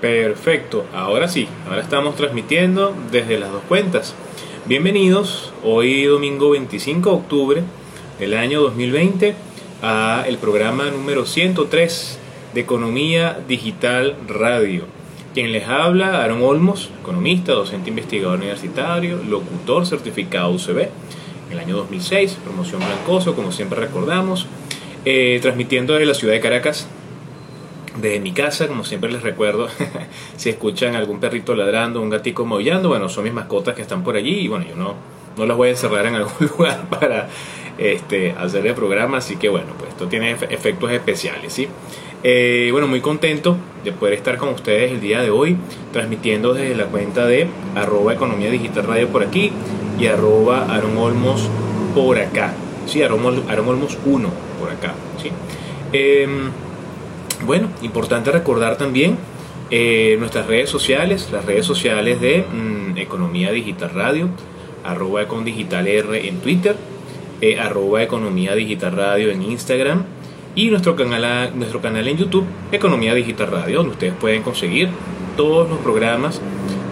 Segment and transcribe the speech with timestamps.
[0.00, 4.14] Perfecto, ahora sí, ahora estamos transmitiendo desde las dos cuentas.
[4.66, 7.62] Bienvenidos hoy domingo 25 de octubre
[8.20, 9.34] del año 2020
[9.82, 12.16] a el programa número 103
[12.54, 14.84] de Economía Digital Radio.
[15.34, 21.76] Quien les habla, Aaron Olmos, economista, docente investigador universitario, locutor certificado UCB en el año
[21.76, 24.46] 2006, promoción Blancoso, como siempre recordamos,
[25.04, 26.86] eh, transmitiendo desde la ciudad de Caracas,
[28.00, 29.68] desde mi casa, como siempre les recuerdo,
[30.36, 34.16] si escuchan algún perrito ladrando, un gatito maullando, bueno, son mis mascotas que están por
[34.16, 34.94] allí y bueno, yo no,
[35.36, 37.28] no las voy a encerrar en algún lugar para
[37.78, 41.68] este, hacer el programa, así que bueno, pues esto tiene efectos especiales, ¿sí?
[42.24, 45.56] Eh, bueno, muy contento de poder estar con ustedes el día de hoy,
[45.92, 49.52] transmitiendo desde la cuenta de arroba economía digital radio por aquí
[50.00, 51.48] y arroba Aaron Olmos
[51.94, 52.54] por acá,
[52.86, 55.30] sí, Aaron, Olmos 1 por acá, sí.
[55.92, 56.50] Em,
[57.44, 59.16] bueno, importante recordar también
[59.70, 64.28] eh, nuestras redes sociales, las redes sociales de mm, Economía Digital Radio,
[64.84, 66.76] arroba Digital R en Twitter,
[67.40, 70.04] eh, arroba Economía Digital Radio en Instagram
[70.54, 74.88] y nuestro canal, nuestro canal en YouTube, Economía Digital Radio, donde ustedes pueden conseguir
[75.36, 76.40] todos los programas,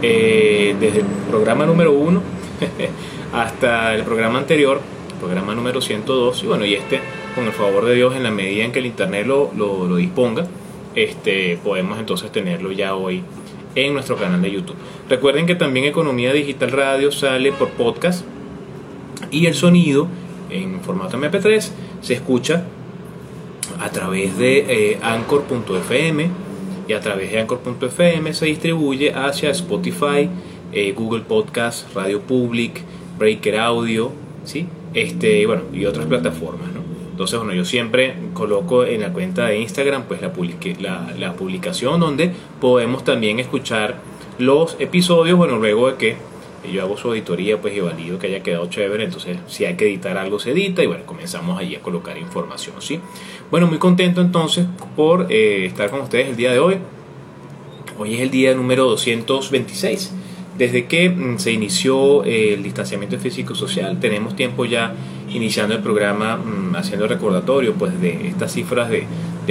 [0.02, 2.22] eh, desde el programa número 1
[3.32, 4.80] hasta el programa anterior,
[5.26, 7.00] programa número 102, y bueno, y este
[7.34, 10.46] con el favor de Dios, en la medida en que el Internet lo, lo, disponga,
[10.94, 13.24] este, podemos entonces tenerlo ya hoy
[13.74, 14.76] en nuestro canal de YouTube.
[15.10, 18.24] Recuerden que también Economía Digital Radio sale por podcast
[19.32, 20.06] y el sonido
[20.48, 21.70] en formato MP3
[22.02, 22.62] se escucha
[23.80, 26.30] a través de eh, anchor.fm
[26.86, 30.30] y a través de anchor.fm se distribuye hacia Spotify,
[30.72, 32.80] eh, Google Podcast, Radio Public,
[33.18, 34.12] Breaker Audio,
[34.44, 34.68] ¿sí?
[34.94, 36.68] Este, bueno, y otras plataformas.
[37.16, 42.30] Entonces, bueno, yo siempre coloco en la cuenta de Instagram pues la, la, publicación donde
[42.60, 43.96] podemos también escuchar
[44.38, 46.16] los episodios, bueno, luego de que
[46.70, 49.86] yo hago su auditoría pues y valido que haya quedado chévere, entonces si hay que
[49.86, 53.00] editar algo se edita y bueno, comenzamos allí a colocar información, ¿sí?
[53.50, 56.76] Bueno, muy contento entonces por eh, estar con ustedes el día de hoy.
[57.98, 60.12] Hoy es el día número 226.
[60.58, 64.94] Desde que mm, se inició eh, el distanciamiento físico-social, tenemos tiempo ya
[65.28, 69.06] iniciando el programa, mm, haciendo recordatorio pues, de estas cifras de,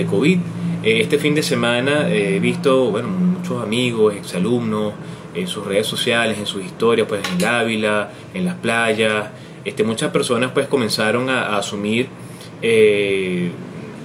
[0.06, 0.40] COVID.
[0.84, 4.94] Eh, este fin de semana he visto bueno, muchos amigos, exalumnos,
[5.36, 9.30] en sus redes sociales, en sus historias, pues en el Ávila, en las playas.
[9.64, 12.08] Este, muchas personas pues comenzaron a, asumir
[12.62, 13.52] eh,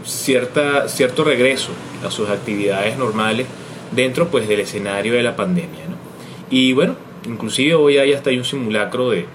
[0.04, 1.70] cierta, cierto regreso
[2.04, 3.46] a sus actividades normales
[3.92, 5.86] dentro pues del escenario de la pandemia.
[5.88, 5.99] ¿no?
[6.50, 6.96] Y bueno,
[7.26, 9.26] inclusive hoy hay hasta hay un simulacro de,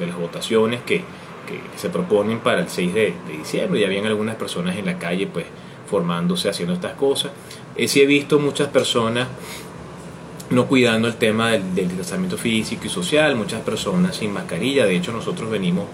[0.00, 0.98] de las votaciones que,
[1.46, 3.80] que, se proponen para el 6 de, diciembre.
[3.80, 5.46] Ya habían algunas personas en la calle pues
[5.88, 7.32] formándose, haciendo estas cosas.
[7.76, 9.28] Eh, sí he visto muchas personas
[10.50, 14.84] no cuidando el tema del, del distanciamiento físico y social, muchas personas sin mascarilla.
[14.84, 15.84] De hecho, nosotros venimos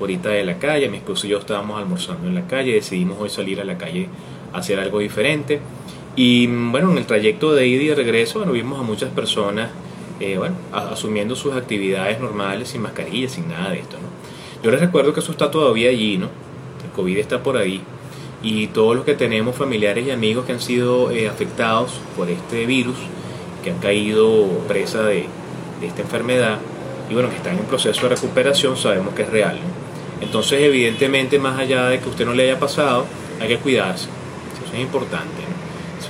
[0.00, 3.28] ahorita de la calle, mi esposo y yo estábamos almorzando en la calle, decidimos hoy
[3.28, 4.08] salir a la calle
[4.52, 5.60] a hacer algo diferente.
[6.16, 9.70] Y bueno, en el trayecto de ida y de regreso, bueno, vimos a muchas personas
[10.20, 13.96] eh, bueno, asumiendo sus actividades normales sin mascarilla, sin nada de esto.
[13.96, 14.62] ¿no?
[14.62, 16.26] Yo les recuerdo que eso está todavía allí, ¿no?
[16.84, 17.80] El COVID está por ahí.
[18.42, 22.66] Y todos los que tenemos familiares y amigos que han sido eh, afectados por este
[22.66, 22.96] virus,
[23.64, 25.26] que han caído presa de,
[25.82, 26.58] esta enfermedad,
[27.08, 29.56] y bueno, que están en proceso de recuperación, sabemos que es real.
[29.56, 30.24] ¿no?
[30.24, 33.06] Entonces, evidentemente, más allá de que usted no le haya pasado,
[33.40, 34.08] hay que cuidarse.
[34.62, 35.49] Eso es importante.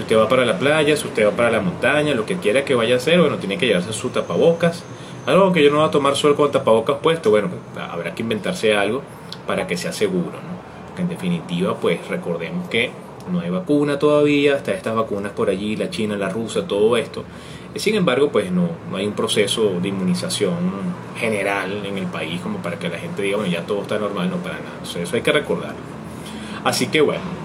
[0.01, 2.65] Si usted va para la playa, si usted va para la montaña, lo que quiera
[2.65, 4.83] que vaya a hacer, bueno, tiene que llevarse su tapabocas,
[5.27, 8.75] algo que yo no voy a tomar sol con tapabocas puesto, bueno, habrá que inventarse
[8.75, 9.03] algo
[9.47, 10.87] para que sea seguro, ¿no?
[10.87, 12.93] Porque en definitiva, pues recordemos que
[13.31, 17.23] no hay vacuna todavía, hasta estas vacunas por allí, la china, la rusa, todo esto.
[17.77, 20.57] Sin embargo, pues no, no hay un proceso de inmunización
[21.19, 24.31] general en el país como para que la gente diga, bueno, ya todo está normal,
[24.31, 24.81] no para nada.
[24.83, 26.01] eso hay que recordarlo.
[26.65, 27.40] Así que bueno,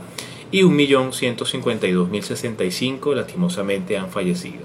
[0.52, 4.60] y 1.152.065 lastimosamente han fallecido.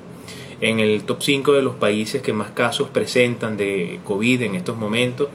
[0.61, 4.77] En el top 5 de los países que más casos presentan de COVID en estos
[4.77, 5.29] momentos,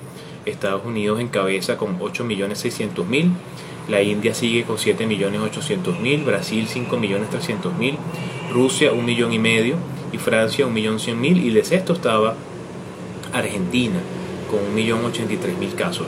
[0.46, 3.32] Estados Unidos encabeza con 8.600.000,
[3.88, 7.96] la India sigue con 7.800.000, Brasil 5.300.000,
[8.52, 9.74] Rusia 1 millón y medio
[10.12, 12.34] y Francia 1.100.000 y de sexto estaba
[13.32, 13.98] Argentina
[14.50, 16.06] con 1.083.000 casos.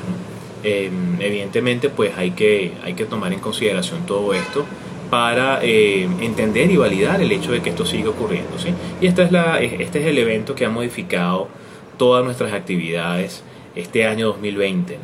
[0.63, 4.65] Em, evidentemente pues hay que, hay que tomar en consideración todo esto
[5.11, 8.59] para eh, entender y validar el hecho de que esto sigue ocurriendo.
[8.59, 8.71] ¿sí?
[9.01, 11.49] Y esta es la, este es el evento que ha modificado
[11.99, 13.43] todas nuestras actividades
[13.75, 14.99] este año 2020,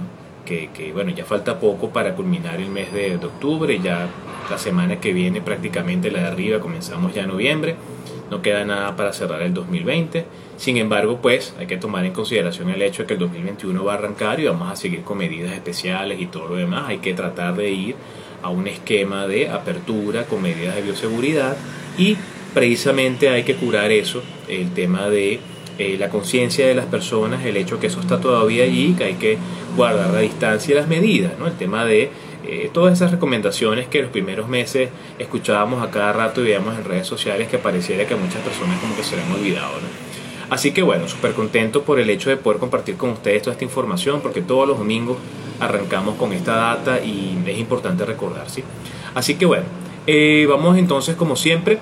[0.45, 4.09] que, que, bueno, ya falta poco para culminar el mes de, de, octubre, ya
[4.51, 7.77] la semana que viene prácticamente la de arriba, comenzamos ya en noviembre,
[8.31, 10.25] no queda nada para cerrar el 2020,
[10.57, 13.93] sin embargo pues hay que tomar en consideración el hecho de que el 2021 va
[13.93, 17.15] a arrancar y vamos a seguir con medidas especiales y todo lo demás, hay que
[17.15, 17.95] tratar de ir
[18.43, 21.57] a un esquema de apertura con medidas de bioseguridad
[21.99, 22.17] y
[22.55, 25.41] precisamente hay que curar eso, el tema de
[25.79, 29.15] eh, la conciencia de las personas, el hecho que eso está todavía allí, que hay
[29.15, 29.39] que
[29.77, 31.47] guardar la distancia y las medidas, ¿no?
[31.47, 32.11] el tema de
[32.53, 36.85] eh, todas esas recomendaciones que los primeros meses escuchábamos a cada rato y veíamos en
[36.85, 39.75] redes sociales que pareciera que a muchas personas como que se le han olvidado.
[39.75, 39.87] ¿no?
[40.51, 43.63] Así que bueno, súper contento por el hecho de poder compartir con ustedes toda esta
[43.63, 45.17] información, porque todos los domingos
[45.61, 48.65] arrancamos con esta data y es importante recordar, ¿sí?
[49.15, 49.67] Así que bueno,
[50.09, 51.79] eh, vamos entonces como siempre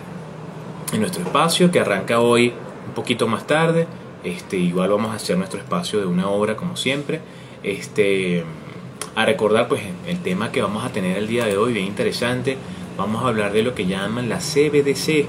[0.93, 2.53] en nuestro espacio que arranca hoy
[2.87, 3.87] un poquito más tarde.
[4.23, 7.23] Este, igual vamos a hacer nuestro espacio de una hora como siempre.
[7.63, 8.45] Este,
[9.19, 12.57] a recordar pues el tema que vamos a tener el día de hoy, bien interesante.
[12.97, 15.27] Vamos a hablar de lo que llaman la CBDC,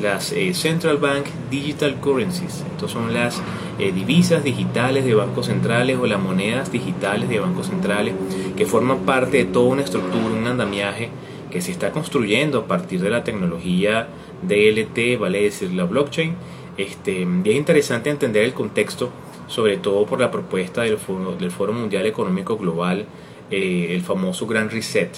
[0.00, 2.64] las eh, Central Bank Digital Currencies.
[2.72, 3.42] Estas son las
[3.78, 8.14] eh, divisas digitales de bancos centrales o las monedas digitales de bancos centrales
[8.56, 11.10] que forman parte de toda una estructura, un andamiaje
[11.50, 14.08] que se está construyendo a partir de la tecnología
[14.48, 16.34] DLT, vale decir la blockchain.
[16.78, 19.10] Este, es interesante entender el contexto,
[19.46, 23.06] sobre todo por la propuesta del Foro, del Foro Mundial Económico Global,
[23.50, 25.10] eh, el famoso Gran Reset,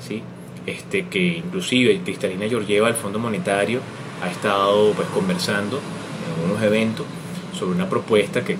[0.00, 0.22] ¿sí?
[0.66, 3.80] este, que inclusive Cristalina Georgieva, el Fondo Monetario,
[4.22, 7.06] ha estado pues conversando en algunos eventos
[7.52, 8.56] sobre una propuesta que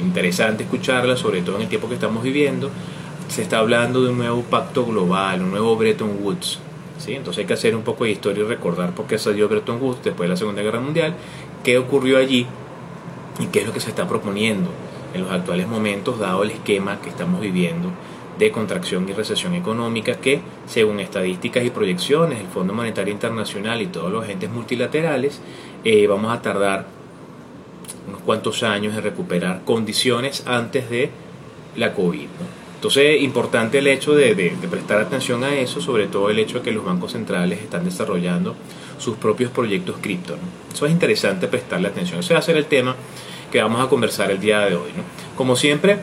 [0.00, 2.70] interesante escucharla, sobre todo en el tiempo que estamos viviendo.
[3.28, 6.58] Se está hablando de un nuevo pacto global, un nuevo Bretton Woods.
[6.98, 7.14] ¿sí?
[7.14, 10.04] Entonces hay que hacer un poco de historia y recordar por qué salió Bretton Woods
[10.04, 11.14] después de la Segunda Guerra Mundial,
[11.62, 12.46] qué ocurrió allí
[13.38, 14.70] y qué es lo que se está proponiendo
[15.14, 17.90] en los actuales momentos, dado el esquema que estamos viviendo
[18.38, 23.86] de contracción y recesión económica que, según estadísticas y proyecciones, el Fondo Monetario Internacional y
[23.86, 25.40] todos los agentes multilaterales,
[25.84, 26.86] eh, vamos a tardar
[28.08, 31.10] unos cuantos años en recuperar condiciones antes de
[31.76, 32.28] la COVID.
[32.82, 36.72] Entonces, importante el hecho de, prestar atención a eso, sobre todo el hecho de que
[36.72, 38.56] los bancos centrales están desarrollando
[38.98, 40.36] sus propios proyectos cripto.
[40.72, 42.18] Eso es interesante prestarle atención.
[42.18, 42.96] Ese va a ser el tema
[43.52, 44.90] que vamos a conversar el día de hoy.
[45.36, 45.98] Como siempre,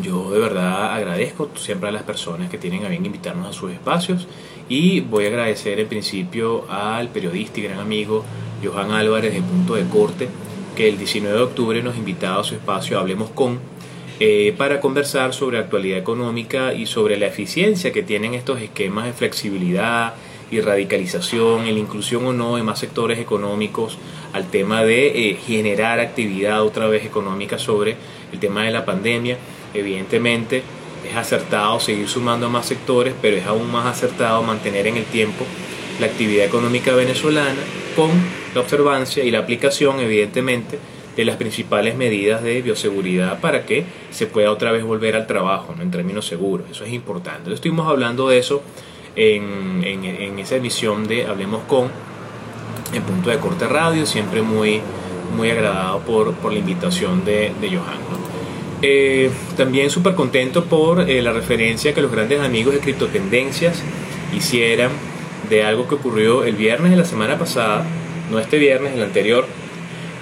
[0.00, 3.72] yo de verdad agradezco siempre a las personas que tienen a bien invitarnos a sus
[3.72, 4.26] espacios
[4.68, 8.24] y voy a agradecer en principio al periodista y gran amigo
[8.64, 10.28] Johan Álvarez de Punto de Corte
[10.76, 13.60] que el 19 de octubre nos invitaba a su espacio Hablemos con
[14.20, 19.12] eh, para conversar sobre actualidad económica y sobre la eficiencia que tienen estos esquemas de
[19.12, 20.14] flexibilidad
[20.50, 23.98] y radicalización, en la inclusión o no de más sectores económicos
[24.32, 27.96] al tema de eh, generar actividad otra vez económica sobre
[28.32, 29.38] el tema de la pandemia
[29.74, 30.62] Evidentemente
[31.08, 35.44] es acertado seguir sumando más sectores, pero es aún más acertado mantener en el tiempo
[36.00, 37.60] la actividad económica venezolana
[37.96, 38.10] con
[38.54, 40.78] la observancia y la aplicación, evidentemente,
[41.16, 45.74] de las principales medidas de bioseguridad para que se pueda otra vez volver al trabajo
[45.80, 46.70] en términos seguros.
[46.70, 47.52] Eso es importante.
[47.52, 48.62] Estuvimos hablando de eso
[49.14, 51.90] en, en, esa emisión de Hablemos con,
[52.94, 54.80] en punto de corte radio, siempre muy,
[55.36, 58.31] muy agradado por, por la invitación de, de Johan.
[58.82, 63.80] Eh, también súper contento por eh, la referencia que los grandes amigos de Criptotendencias
[64.36, 64.90] hicieran
[65.48, 67.84] de algo que ocurrió el viernes de la semana pasada,
[68.30, 69.46] no este viernes, el anterior,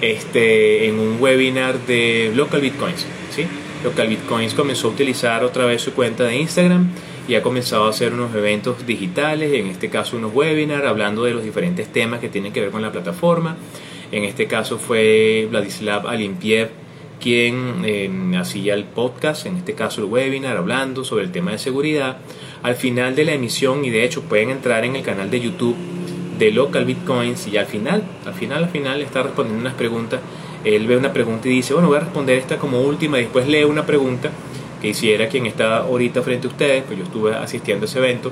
[0.01, 3.07] este, en un webinar de Local Bitcoins.
[3.35, 3.45] ¿sí?
[3.83, 6.91] Local Bitcoins comenzó a utilizar otra vez su cuenta de Instagram
[7.27, 11.33] y ha comenzado a hacer unos eventos digitales, en este caso unos webinars, hablando de
[11.33, 13.57] los diferentes temas que tienen que ver con la plataforma.
[14.11, 16.80] En este caso fue Vladislav Alimpiev
[17.21, 21.59] quien eh, hacía el podcast, en este caso el webinar, hablando sobre el tema de
[21.59, 22.17] seguridad.
[22.63, 25.75] Al final de la emisión, y de hecho pueden entrar en el canal de YouTube
[26.37, 30.19] de Local Bitcoins, y al final, al final, al final está respondiendo unas preguntas.
[30.63, 33.47] Él ve una pregunta y dice, bueno, voy a responder esta como última, y después
[33.47, 34.31] lee una pregunta
[34.81, 38.31] que hiciera quien está ahorita frente a ustedes, pues yo estuve asistiendo a ese evento,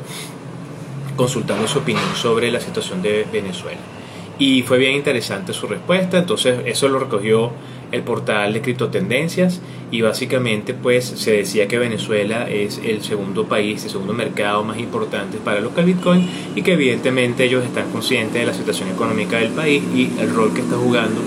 [1.16, 3.99] consultando su opinión sobre la situación de Venezuela.
[4.40, 7.52] Y fue bien interesante su respuesta, entonces eso lo recogió
[7.92, 13.84] el portal de criptotendencias y básicamente pues se decía que Venezuela es el segundo país,
[13.84, 18.46] el segundo mercado más importante para local Bitcoin y que evidentemente ellos están conscientes de
[18.46, 21.20] la situación económica del país y el rol que está jugando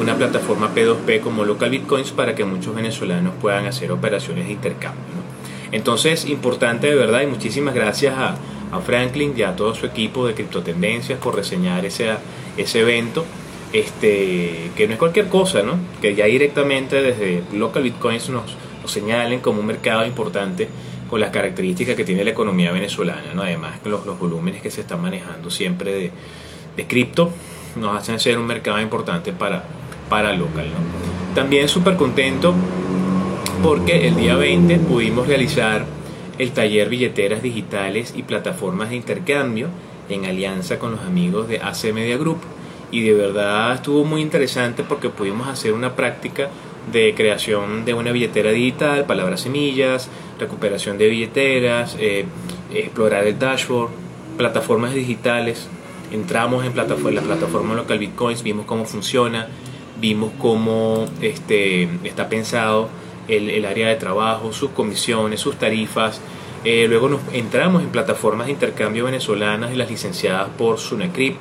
[0.00, 5.02] una plataforma P2P como Local Bitcoins para que muchos venezolanos puedan hacer operaciones de intercambio.
[5.70, 8.36] Entonces, importante de verdad y muchísimas gracias a,
[8.72, 12.10] a Franklin y a todo su equipo de criptotendencias por reseñar ese,
[12.56, 13.24] ese evento
[13.72, 15.78] este, que no es cualquier cosa, ¿no?
[16.00, 20.68] que ya directamente desde Local Bitcoins nos, señalen como un mercado importante
[21.08, 23.42] con las características que tiene la economía venezolana, ¿no?
[23.42, 26.10] además los, los volúmenes que se están manejando siempre de,
[26.76, 27.30] de cripto
[27.76, 29.64] nos hacen ser un mercado importante para,
[30.08, 30.66] para local.
[30.66, 31.34] ¿no?
[31.34, 32.54] También súper contento
[33.62, 35.86] porque el día 20 pudimos realizar
[36.38, 39.68] el taller billeteras digitales y plataformas de intercambio
[40.12, 42.38] en alianza con los amigos de AC Media Group
[42.92, 46.50] y de verdad estuvo muy interesante porque pudimos hacer una práctica
[46.92, 52.26] de creación de una billetera digital, palabras semillas, recuperación de billeteras, eh,
[52.72, 53.90] explorar el dashboard,
[54.36, 55.68] plataformas digitales.
[56.12, 59.48] Entramos en, plataforma, la plataforma local Bitcoins, vimos cómo funciona,
[60.00, 62.90] vimos cómo este, está pensado
[63.28, 66.20] el, el área de trabajo, sus comisiones, sus tarifas.
[66.64, 71.36] Eh, luego nos entramos en plataformas de intercambio venezolanas y las licenciadas por Sunacrip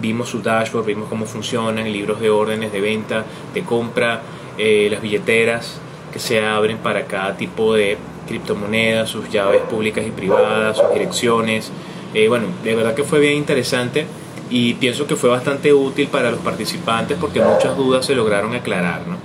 [0.00, 4.22] vimos su dashboard, vimos cómo funcionan, libros de órdenes de venta, de compra,
[4.58, 5.78] eh, las billeteras
[6.12, 11.70] que se abren para cada tipo de criptomonedas, sus llaves públicas y privadas, sus direcciones.
[12.14, 14.06] Eh, bueno, de verdad que fue bien interesante
[14.50, 19.06] y pienso que fue bastante útil para los participantes porque muchas dudas se lograron aclarar.
[19.06, 19.16] ¿no?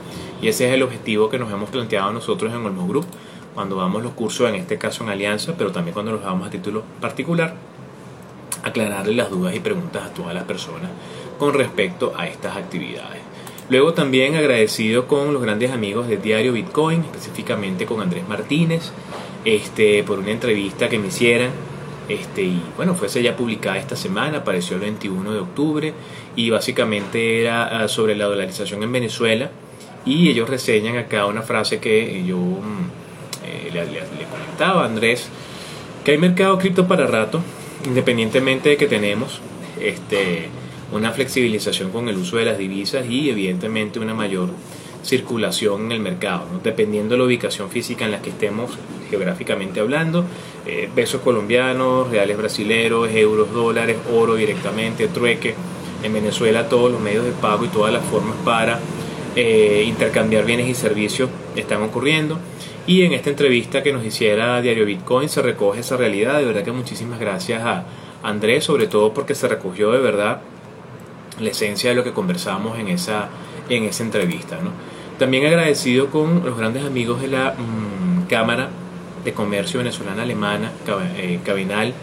[0.41, 3.05] Y ese es el objetivo que nos hemos planteado nosotros en Olmo Group
[3.57, 6.51] cuando damos los cursos, en este caso en Alianza, pero también cuando los damos a
[6.51, 7.55] título particular
[8.61, 10.91] aclararle las dudas y preguntas a todas las personas
[11.39, 13.19] con respecto a estas actividades.
[13.71, 18.91] Luego también agradecido con los grandes amigos de Diario Bitcoin, específicamente con Andrés Martínez,
[19.43, 21.49] este, por una entrevista que me hicieran.
[22.09, 25.93] Este, y bueno, fuese ya publicada esta semana, apareció el 21 de octubre
[26.35, 29.49] y básicamente era ah, sobre la dolarización en Venezuela
[30.05, 32.37] y ellos reseñan acá una frase que yo
[33.71, 35.29] le, le, comentaba a Andrés,
[36.03, 37.41] que hay mercado cripto para rato,
[37.85, 39.41] independientemente de que tenemos
[39.79, 40.49] este,
[40.91, 44.49] una flexibilización con el uso de las divisas y evidentemente una mayor
[45.03, 48.71] circulación en el mercado, dependiendo de la ubicación física en la que estemos
[49.09, 50.25] geográficamente hablando,
[50.65, 55.55] eh, pesos colombianos, reales brasileros, euros, dólares, oro directamente, trueque,
[56.03, 58.79] en Venezuela todos los medios de pago y todas las formas para
[59.35, 62.39] eh, intercambiar bienes y servicios están ocurriendo.
[62.87, 66.39] Y en esta entrevista que nos hiciera Diario Bitcoin se recoge esa realidad.
[66.39, 67.83] De verdad que muchísimas gracias a
[68.23, 70.39] Andrés, sobre todo porque se recogió de verdad
[71.41, 73.27] la esencia de lo que conversamos en esa,
[73.67, 74.59] en esa entrevista.
[74.63, 74.71] ¿no?
[75.19, 78.69] También agradecido con los grandes amigos de la mm, Cámara
[79.25, 80.71] de Comercio Venezolana Alemana,
[81.17, 81.93] eh, Cabinal,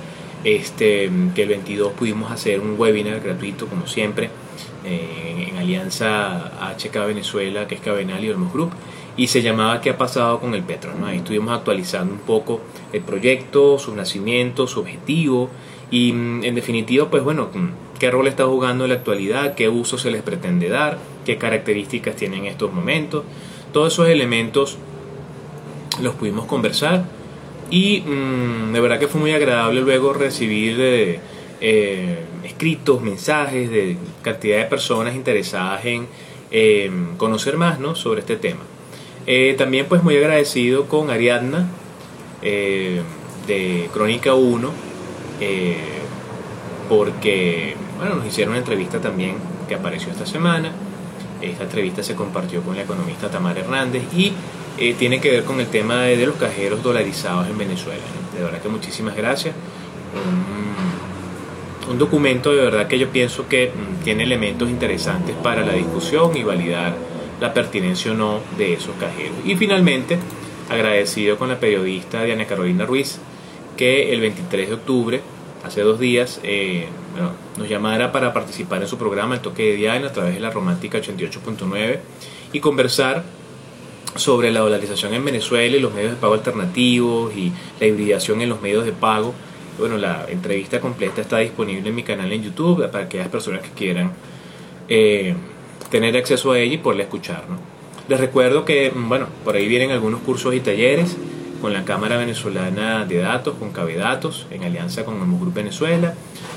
[0.44, 4.28] este, que el 22 pudimos hacer un webinar gratuito, como siempre,
[4.84, 8.72] eh, en alianza HK Venezuela, que es Cabinal y Olmos Group
[9.16, 10.92] y se llamaba ¿Qué ha pasado con el Petro?
[10.99, 11.06] ¿no?
[11.06, 12.61] Ahí estuvimos actualizando un poco
[12.92, 15.50] el proyecto, su nacimiento, su objetivo
[15.90, 19.68] y mm, en definitiva, pues bueno, mm, qué rol está jugando en la actualidad, qué
[19.68, 23.25] uso se les pretende dar, qué características tienen en estos momentos.
[23.73, 24.78] Todos esos elementos
[26.02, 27.04] los pudimos conversar
[27.71, 31.21] y mm, de verdad que fue muy agradable luego recibir eh,
[31.61, 36.06] eh, escritos, mensajes de cantidad de personas interesadas en
[36.50, 37.94] eh, conocer más ¿no?
[37.94, 38.61] sobre este tema.
[39.26, 41.66] Eh, también pues muy agradecido con Ariadna
[42.43, 43.00] eh,
[43.47, 44.71] de Crónica 1
[45.40, 45.76] eh,
[46.90, 50.73] porque bueno, nos hicieron una entrevista también que apareció esta semana.
[51.40, 54.33] Esta entrevista se compartió con la economista Tamara Hernández y
[54.95, 58.02] tiene que ver con el tema de, los cajeros dolarizados en Venezuela.
[58.37, 59.54] De verdad que muchísimas gracias.
[61.90, 66.37] un documento de verdad que yo pienso que mm, tiene elementos interesantes para la discusión
[66.37, 66.95] y validar
[67.40, 69.36] la pertinencia o no de esos cajeros.
[69.44, 70.18] Y finalmente,
[70.68, 73.18] agradecido con la periodista Diana Carolina Ruiz,
[73.76, 75.20] que el 23 de octubre,
[75.64, 76.86] hace dos días, eh,
[77.56, 80.50] nos llamara para participar en su programa El Toque de Diana a través de la
[80.50, 81.98] Romántica 88.9
[82.52, 83.24] y conversar
[84.16, 88.48] sobre la dolarización en Venezuela y los medios de pago alternativos y la hibridación en
[88.48, 89.34] los medios de pago.
[89.78, 93.70] Bueno, la entrevista completa está disponible en mi canal en YouTube para aquellas personas que
[93.70, 94.12] quieran
[94.88, 95.34] eh,
[95.90, 97.45] tener acceso a ella y poderla escuchar.
[97.49, 97.57] ¿no?
[98.09, 101.16] Les recuerdo que, mm, bueno, por ahí vienen algunos cursos y talleres
[101.61, 106.14] con la Cámara Venezolana de Datos, con Datos, en alianza con el Group Venezuela.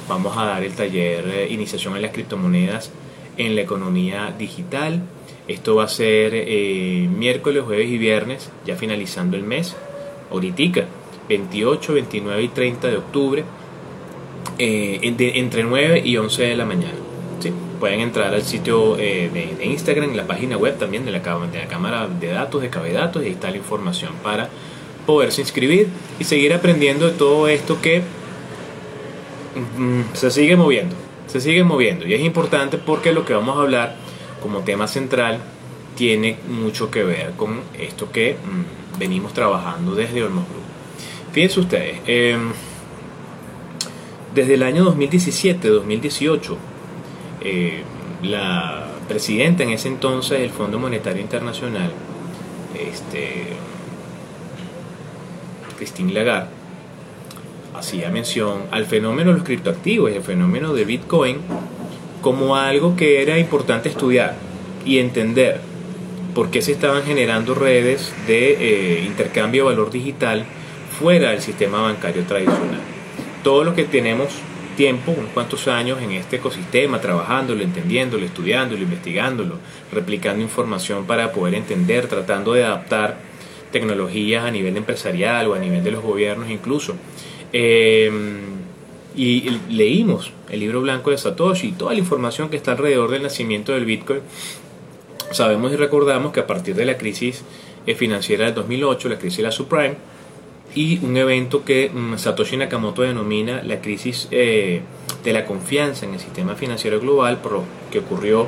[0.10, 2.92] Vamos a dar el taller eh, Iniciación en las criptomonedas
[3.38, 5.02] en la economía digital.
[5.48, 9.78] Esto va a ser eh, miércoles, jueves y viernes, ya finalizando el mes,
[10.30, 10.86] ahorita,
[11.30, 13.44] 28, 29 y 30 de octubre,
[14.60, 16.96] eh, entre 9 y 11 de la mañana.
[17.40, 17.54] ¿sí?
[17.80, 21.68] Pueden entrar al sitio eh, de, Instagram, la página web también de la, de la
[21.68, 24.50] Cámara de Datos, de Datos, y ahí está la información para
[25.06, 25.88] poderse inscribir
[26.20, 28.02] y seguir aprendiendo de todo esto que
[29.78, 30.96] mm, se sigue moviendo,
[31.28, 32.08] se sigue moviendo.
[32.08, 33.96] Y es importante porque lo que vamos a hablar
[34.42, 35.40] como tema central
[35.96, 40.64] tiene mucho que ver con esto que mm, venimos trabajando desde Olmos Group.
[41.32, 42.52] Fíjense ustedes, em,
[44.34, 46.58] desde el año 2017-2018,
[47.50, 47.84] eh,
[48.24, 51.92] la presidenta en ese entonces del Fondo Monetario Internacional,
[52.78, 53.44] este,
[55.78, 56.50] Christine Lagarde,
[57.74, 61.38] hacía mención al fenómeno de los criptoactivos y el fenómeno de Bitcoin
[62.22, 64.36] como algo que era importante estudiar
[64.84, 65.62] y entender
[66.34, 70.44] por qué se estaban generando redes de eh, intercambio de valor digital
[71.00, 72.82] fuera del sistema bancario tradicional.
[73.44, 74.30] Todo lo que tenemos
[74.78, 79.56] tiempo, unos cuantos años en este ecosistema, trabajándolo, entendiéndolo, estudiándolo, investigándolo,
[79.92, 83.18] replicando información para poder entender, tratando de adaptar
[83.74, 86.96] tecnologías a nivel empresarial o a nivel de los gobiernos incluso.
[87.52, 88.10] Eh,
[89.18, 93.24] y leímos el libro blanco de Satoshi y toda la información que está alrededor del
[93.24, 94.22] nacimiento del Bitcoin.
[95.32, 97.44] Sabemos y recordamos que a partir de la crisis
[97.88, 99.96] eh, financiera del 2008, la crisis de la subprime,
[100.78, 104.82] y un evento que mm, Satoshi Nakamoto denomina la crisis eh,
[105.24, 107.40] de la confianza en el sistema financiero global,
[107.92, 108.46] que ocurrió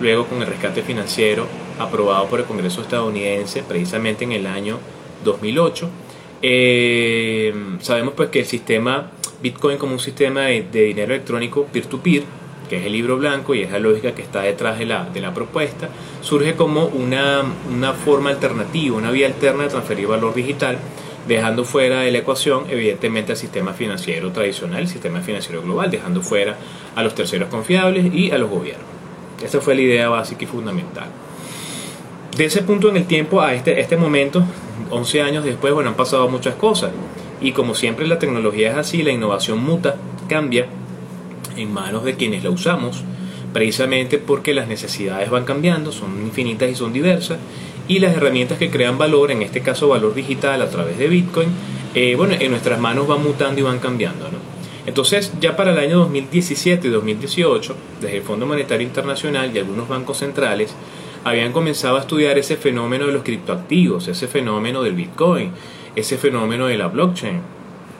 [0.00, 1.46] luego con el rescate financiero
[1.78, 4.80] aprobado por el Congreso estadounidense precisamente en el año
[5.24, 5.88] 2008.
[6.42, 12.24] Eh, sabemos pues que el sistema Bitcoin como un sistema de, dinero electrónico peer-to-peer,
[12.68, 15.20] que es el libro blanco y es la lógica que está detrás de la, de
[15.20, 15.88] la propuesta,
[16.22, 20.78] surge como una, una forma alternativa, una vía alterna de transferir valor digital,
[21.28, 26.22] dejando fuera de la ecuación evidentemente al sistema financiero tradicional, el sistema financiero global, dejando
[26.22, 26.56] fuera
[26.96, 28.86] a los terceros confiables y a los gobiernos.
[29.44, 31.06] Esa fue la idea básica y fundamental.
[32.36, 34.42] De ese punto en el tiempo a este, este momento,
[34.90, 36.90] 11 años después, bueno, han pasado muchas cosas.
[37.40, 39.96] Y como siempre la tecnología es así, la innovación muta,
[40.28, 40.66] cambia
[41.56, 43.04] en manos de quienes la usamos,
[43.52, 47.38] precisamente porque las necesidades van cambiando, son infinitas y son diversas,
[47.88, 51.48] y las herramientas que crean valor, en este caso valor digital a través de Bitcoin,
[51.94, 54.26] eh, bueno, en nuestras manos van mutando y van cambiando.
[54.30, 54.38] ¿no?
[54.86, 59.88] Entonces, ya para el año 2017 y 2018, desde el Fondo Monetario Internacional y algunos
[59.88, 60.74] bancos centrales,
[61.24, 65.50] habían comenzado a estudiar ese fenómeno de los criptoactivos, ese fenómeno del Bitcoin,
[65.96, 67.40] ese fenómeno de la blockchain,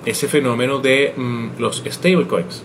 [0.06, 2.62] ese fenómeno de mm, los stablecoins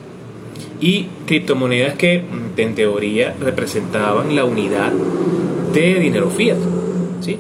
[0.80, 4.92] y criptomonedas que mm, en teoría representaban la unidad
[5.74, 6.58] de dinero fiat,
[7.24, 7.38] ¿sí?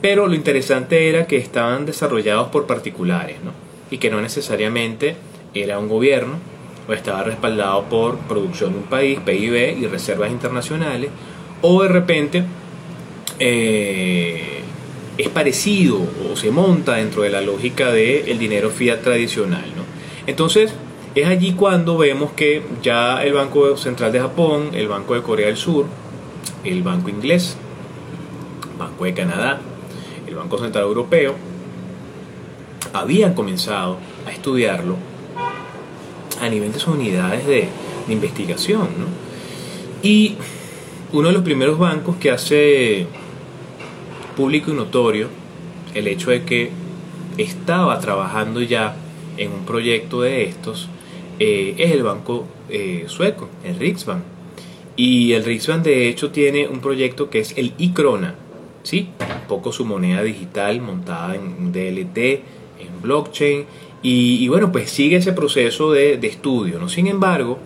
[0.00, 3.52] Pero lo interesante era que estaban desarrollados por particulares, ¿no?
[3.90, 5.16] Y que no necesariamente
[5.54, 6.38] era un gobierno
[6.88, 11.10] o estaba respaldado por producción de un país, PIB y reservas internacionales,
[11.62, 12.44] o de repente
[13.38, 14.60] eh,
[15.18, 15.98] es parecido
[16.30, 19.64] o se monta dentro de la lógica del dinero fiat tradicional.
[19.76, 19.82] ¿no?
[20.26, 20.74] Entonces,
[21.14, 25.46] es allí cuando vemos que ya el Banco Central de Japón, el Banco de Corea
[25.46, 25.86] del Sur,
[26.64, 27.56] el Banco Inglés,
[28.78, 29.60] Banco de Canadá,
[30.26, 31.34] el Banco Central Europeo,
[32.92, 34.96] habían comenzado a estudiarlo
[36.40, 37.68] a nivel de sus unidades de,
[38.08, 38.88] investigación.
[38.98, 39.06] ¿no?
[40.00, 40.36] Y
[41.12, 43.08] uno de los primeros bancos que hace
[44.36, 45.28] público y notorio
[45.92, 46.70] el hecho de que
[47.36, 48.94] estaba trabajando ya
[49.38, 50.88] en un proyecto de estos
[51.40, 54.22] eh, es el banco eh, sueco, el Riksbank.
[54.96, 58.34] Y el Riksbank de hecho tiene un proyecto que es el iCrona,
[58.86, 59.08] ¿sí?
[59.18, 63.66] un poco su moneda digital montada en DLT, en blockchain,
[64.02, 66.78] y, bueno, pues sigue ese proceso de, estudio.
[66.78, 66.88] ¿no?
[66.88, 67.58] Sin embargo,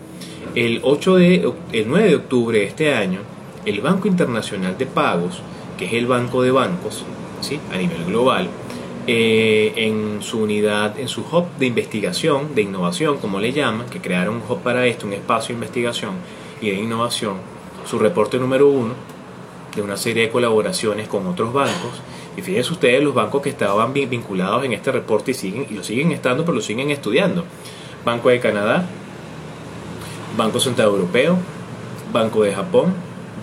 [0.55, 3.19] el, 8 de, el 9 de octubre de este año,
[3.65, 5.43] el Banco Internacional de Pagos
[5.77, 7.03] que es el banco de bancos,
[7.41, 7.59] ¿sí?
[7.71, 8.47] a nivel global,
[9.07, 13.99] eh, en su unidad, en su hub de investigación, de innovación, como le llaman, que
[13.99, 16.11] crearon un hub para esto, un espacio de investigación
[16.61, 17.37] y de innovación,
[17.85, 18.93] su reporte número uno
[19.75, 22.01] de una serie de colaboraciones con otros bancos.
[22.37, 25.83] Y fíjense ustedes los bancos que estaban vinculados en este reporte y siguen y lo
[25.83, 27.45] siguen estando, pero lo siguen estudiando.
[28.05, 28.85] Banco de Canadá,
[30.37, 31.37] Banco Central Europeo,
[32.11, 32.93] Banco de Japón,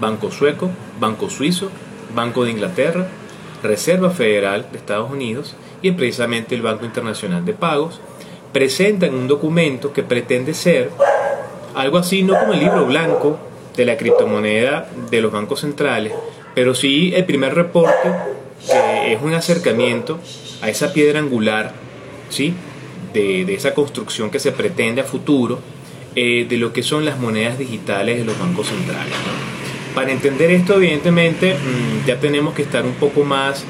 [0.00, 1.70] Banco Sueco, Banco Suizo,
[2.14, 3.08] Banco de Inglaterra,
[3.62, 8.00] Reserva Federal de Estados Unidos y precisamente el Banco Internacional de Pagos,
[8.52, 10.90] presentan un documento que pretende ser
[11.74, 13.38] algo así, no como el libro blanco
[13.78, 16.12] de la criptomoneda de los bancos centrales,
[16.54, 18.10] pero sí el primer reporte
[19.06, 20.18] es un acercamiento
[20.60, 21.72] a esa piedra angular,
[22.28, 22.52] ¿sí?
[23.14, 25.60] De, esa construcción que se pretende a futuro
[26.16, 29.14] eh, de lo que son las monedas digitales de los bancos centrales.
[29.94, 33.64] Para entender esto, evidentemente, mm, ya tenemos que estar un poco más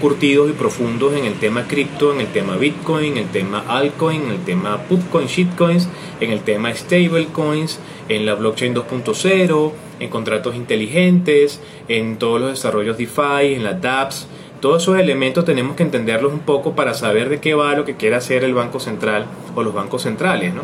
[0.00, 4.22] curtidos y profundos en el tema cripto, en el tema Bitcoin, en el tema altcoin,
[4.22, 5.88] en el tema pubcoin, shitcoins,
[6.20, 7.78] en el tema stablecoins,
[8.08, 14.26] en la blockchain 2.0, en contratos inteligentes, en todos los desarrollos DeFi, en las dApps.
[14.60, 17.96] Todos esos elementos tenemos que entenderlos un poco para saber de qué va lo que
[17.96, 20.54] quiere hacer el Banco Central o los bancos centrales.
[20.54, 20.62] ¿no?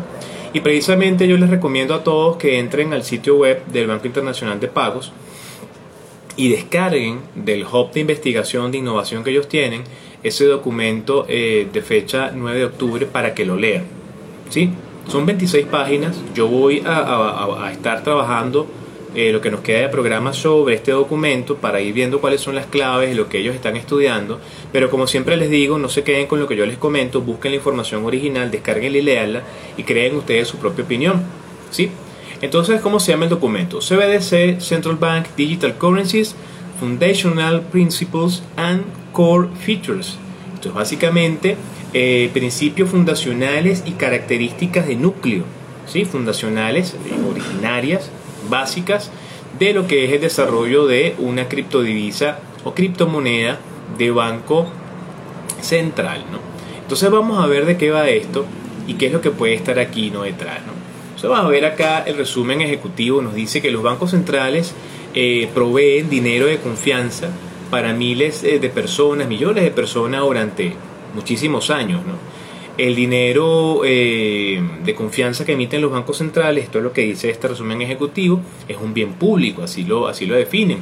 [0.53, 4.59] Y precisamente yo les recomiendo a todos que entren al sitio web del Banco Internacional
[4.59, 5.11] de Pagos
[6.41, 9.83] y descarguen del hub de investigación de innovación que ellos tienen
[10.23, 13.83] ese documento eh, de fecha 9 de octubre para que lo lean.
[14.49, 14.71] ¿sí?
[15.07, 18.65] Son 26 páginas, yo voy a, estar trabajando
[19.13, 22.55] eh, lo que nos queda de programa sobre este documento para ir viendo cuáles son
[22.55, 24.39] las claves de lo que ellos están estudiando,
[24.71, 27.51] pero como siempre les digo, no se queden con lo que yo les comento, busquen
[27.51, 29.43] la información original, descarguenla y leanla
[29.77, 31.21] y creen ustedes su propia opinión.
[31.69, 31.91] ¿sí?
[32.41, 33.79] Entonces, ¿cómo se llama el documento?
[33.79, 36.35] CBDC, Central Bank Digital Currencies,
[36.79, 40.17] Foundational Principles and Core Features.
[40.55, 41.55] Esto es básicamente
[41.93, 45.43] eh, principios fundacionales y características de núcleo,
[45.85, 46.05] ¿sí?
[46.05, 48.09] fundacionales, eh, originarias,
[48.49, 49.11] básicas
[49.59, 53.59] de lo que es el desarrollo de una criptodivisa o criptomoneda
[53.99, 54.67] de banco
[55.61, 56.23] central.
[56.81, 58.45] Entonces vamos a ver de qué va esto
[58.87, 60.61] y qué es lo que puede estar aquí no detrás.
[61.29, 63.21] Vamos a ver acá el resumen ejecutivo.
[63.21, 64.73] Nos dice que los bancos centrales
[65.13, 67.29] eh, proveen dinero de confianza
[67.69, 70.73] para miles eh, de personas, millones de personas durante
[71.13, 72.01] muchísimos años.
[72.77, 77.29] El dinero eh, de confianza que emiten los bancos centrales, esto es lo que dice
[77.29, 80.79] este resumen ejecutivo, es un bien público, así lo, así lo definen,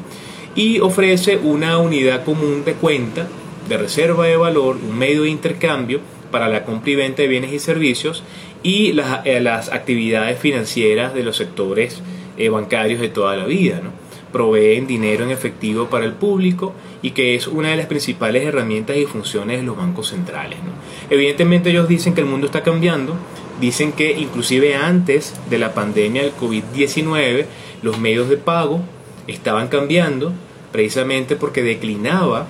[0.56, 3.28] y ofrece una unidad común de cuenta,
[3.68, 6.00] de reserva de valor, un medio de intercambio
[6.32, 8.24] para la compra y venta de bienes y servicios
[8.64, 12.02] y las, eh, las actividades financieras de los sectores
[12.38, 13.82] eh, bancarios de toda la vida.
[13.84, 13.92] ¿no?
[14.32, 18.98] Proveen dinero en efectivo para el público y que es una de las principales herramientas
[18.98, 20.60] y funciones de los bancos centrales.
[20.60, 20.72] ¿no?
[21.10, 23.16] Evidentemente ellos dicen que el mundo está cambiando,
[23.60, 27.46] dicen que inclusive antes de la pandemia del COVID-19
[27.82, 28.82] los medios de pago
[29.28, 30.34] estaban cambiando
[30.72, 32.48] precisamente porque declinaba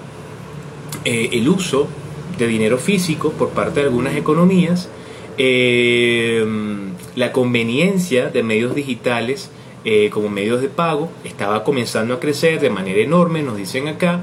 [1.05, 1.87] eh, el uso
[2.37, 4.89] de dinero físico por parte de algunas economías
[5.41, 6.45] eh,
[7.15, 9.49] la conveniencia de medios digitales
[9.85, 14.19] eh, como medios de pago estaba comenzando a crecer de manera enorme, nos dicen acá,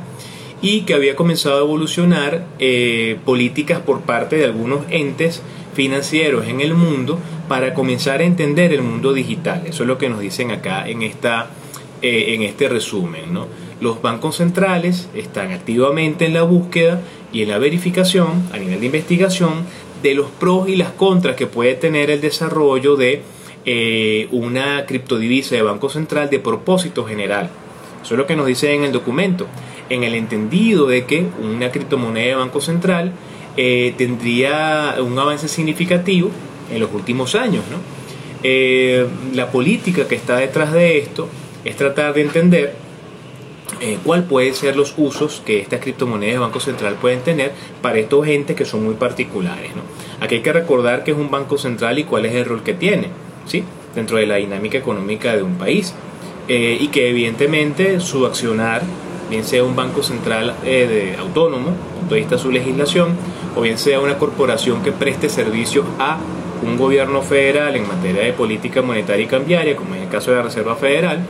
[0.61, 5.40] y que había comenzado a evolucionar eh, políticas por parte de algunos entes
[5.72, 9.62] financieros en el mundo para comenzar a entender el mundo digital.
[9.66, 11.48] Eso es lo que nos dicen acá en, esta,
[12.02, 13.33] en este resumen.
[13.33, 13.46] ¿no?
[13.81, 17.00] Los bancos centrales están activamente en la búsqueda
[17.33, 19.64] y en la verificación a nivel de investigación
[20.02, 23.22] de los pros y las contras que puede tener el desarrollo de
[23.64, 27.50] eh, una criptodivisa de Banco Central de propósito general.
[28.02, 29.46] Eso es lo que nos dice en el documento,
[29.90, 33.12] en el entendido de que una criptomoneda de Banco Central
[33.56, 36.30] eh, tendría un avance significativo
[36.72, 37.64] en los últimos años.
[38.42, 41.28] Eh, la política que está detrás de esto
[41.64, 42.86] es tratar de entender
[43.81, 47.99] eh, cuál pueden ser los usos que estas criptomonedas de Banco Central pueden tener para
[47.99, 49.71] estos entes que son muy particulares.
[50.21, 52.75] Aquí hay que recordar que es un Banco Central y cuál es el rol que
[52.75, 53.09] tiene
[53.47, 53.65] ¿sí?
[53.95, 55.95] dentro de la dinámica económica de un país.
[56.49, 58.83] Eh, y que evidentemente su accionar,
[59.29, 63.17] bien sea un banco central eh, de, autónomo, punto de vista su legislación,
[63.57, 66.19] o bien sea una corporación que preste servicio a
[66.62, 70.37] un gobierno federal en materia de política monetaria y cambiaria, como en el caso de
[70.37, 71.27] la Reserva Federal,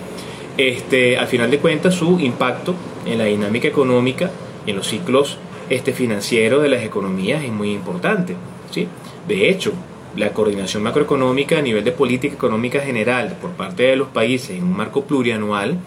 [0.56, 4.30] este, al final de cuentas su impacto en la dinámica económica
[4.66, 5.38] en los ciclos
[5.68, 8.34] este, financieros de las economías es muy importante.
[8.70, 8.88] ¿sí?
[9.28, 9.72] De hecho,
[10.16, 14.64] la coordinación macroeconómica a nivel de política económica general por parte de los países en
[14.64, 15.78] un marco plurianual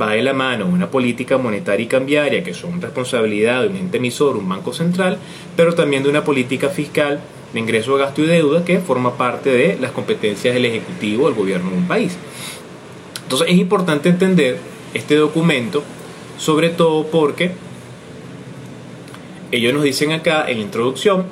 [0.00, 3.96] va de la mano una política monetaria y cambiaria que son responsabilidad de un ente
[3.96, 5.18] emisor, un banco central,
[5.56, 7.20] pero también de una política fiscal
[7.52, 11.70] de ingreso, gasto y deuda que forma parte de las competencias del Ejecutivo del gobierno
[11.70, 12.16] de un país.
[13.30, 14.58] Entonces es importante entender
[14.92, 15.84] este documento,
[16.36, 17.52] sobre todo porque
[19.52, 21.26] ellos nos dicen acá en la introducción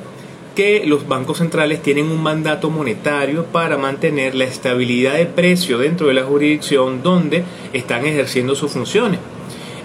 [0.55, 6.07] que los bancos centrales tienen un mandato monetario para mantener la estabilidad de precio dentro
[6.07, 9.19] de la jurisdicción donde están ejerciendo sus funciones.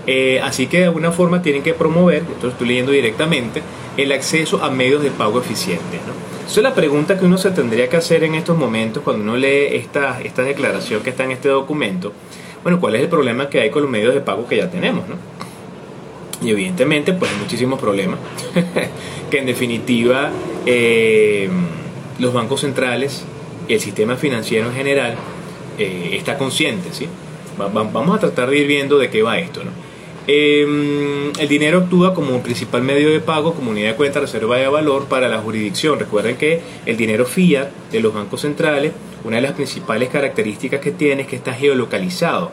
[0.06, 3.64] Eh, así que de alguna forma tienen que promover, esto estoy leyendo directamente,
[3.98, 6.00] el acceso a medios de pago eficientes.
[6.06, 6.33] ¿no?
[6.46, 9.38] Esa es la pregunta que uno se tendría que hacer en estos momentos cuando uno
[9.38, 12.12] lee esta, esta declaración que está en este documento.
[12.64, 15.08] Bueno, ¿cuál es el problema que hay con los medios de pago que ya tenemos?
[15.08, 15.16] ¿no?
[16.46, 18.20] Y evidentemente, pues hay muchísimos problemas.
[19.32, 20.32] que en definitiva,
[20.66, 21.50] eh,
[22.20, 23.24] los bancos centrales
[23.68, 25.16] y el sistema financiero en general
[25.78, 27.08] eh, está consciente, ¿sí?
[27.58, 29.72] vamos a tratar de ir viendo de qué va esto, ¿no?
[30.26, 34.68] Em, el dinero actúa como principal medio de pago como unidad de cuenta, reserva de
[34.70, 36.00] valor para la jurisdicción.
[36.00, 38.94] Recuerden que el dinero fiat de los bancos centrales,
[39.26, 42.52] una de las principales características que tiene es que está geolocalizado.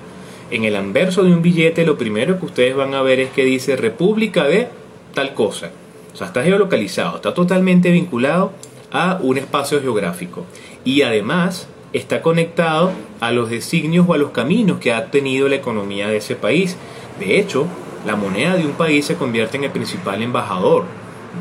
[0.50, 3.44] En el anverso de un billete lo primero que ustedes van a ver es que
[3.44, 4.66] dice República de
[5.14, 5.70] tal cosa.
[6.12, 8.52] O sea, está geolocalizado, está totalmente vinculado
[8.90, 10.44] a un espacio geográfico.
[10.84, 15.56] Y además está conectado a los designios o a los caminos que ha tenido la
[15.56, 16.76] economía de ese país.
[17.20, 17.66] De hecho,
[18.06, 20.84] la moneda de un país se convierte en el principal embajador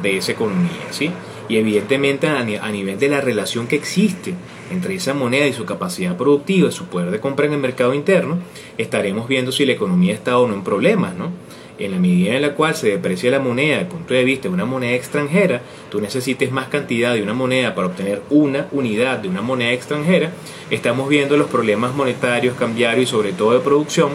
[0.04, 1.10] de esa economía, ¿sí?
[1.48, 4.36] Y evidentemente a nivel de la relación que existe
[4.70, 8.38] entre esa moneda y su capacidad productiva, su poder de compra en el mercado interno,
[8.78, 11.32] estaremos viendo si la economía está o no en problemas, ¿no?
[11.80, 14.48] en la medida en la cual se deprecia la moneda desde el punto de vista
[14.50, 19.20] de una moneda extranjera, tú necesites más cantidad de una moneda para obtener una unidad
[19.20, 20.32] de una moneda extranjera,
[20.70, 24.10] estamos viendo los problemas monetarios, cambiarios y sobre todo de producción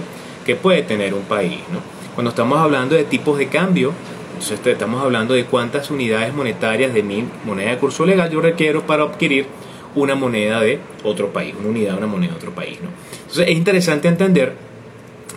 [0.44, 1.58] que puede tener un país.
[1.72, 1.80] ¿no?
[2.14, 3.92] Cuando estamos hablando de tipos de cambio,
[4.38, 9.04] estamos hablando de cuántas unidades monetarias de mi moneda de curso legal yo requiero para
[9.04, 9.46] adquirir
[9.94, 12.78] una moneda de otro país, una unidad de una moneda de otro país.
[12.82, 12.88] ¿no?
[13.20, 14.54] Entonces es interesante entender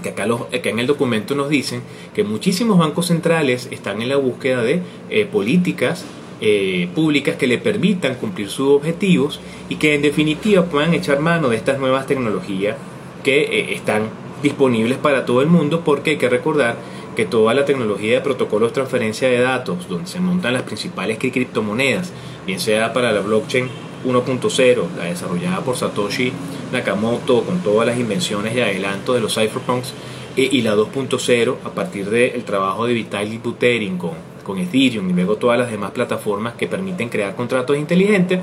[0.02, 1.82] que acá, los, en el documento nos dicen
[2.14, 6.06] que muchísimos bancos centrales están en la búsqueda de eh, políticas
[6.40, 9.40] eh, públicas que le permitan cumplir sus objetivos
[9.70, 12.78] y que en definitiva puedan echar mano de estas nuevas tecnologías
[13.24, 14.04] que eh, están
[14.42, 16.78] disponibles para todo el mundo porque hay que recordar
[17.16, 21.18] que toda la tecnología de protocolos de transferencia de datos, donde se montan las principales
[21.18, 22.14] criptomonedas,
[22.46, 23.70] bien sea para la blockchain
[24.06, 26.32] 1.0, la desarrollada por Satoshi
[26.72, 29.94] Nakamoto con todas las invenciones y adelantos de los cypherpunks,
[30.36, 34.12] e, y la 2.0 a partir del trabajo de Vitaly Buterin con,
[34.44, 38.42] con Ethereum y luego todas las demás plataformas que permiten crear contratos inteligentes,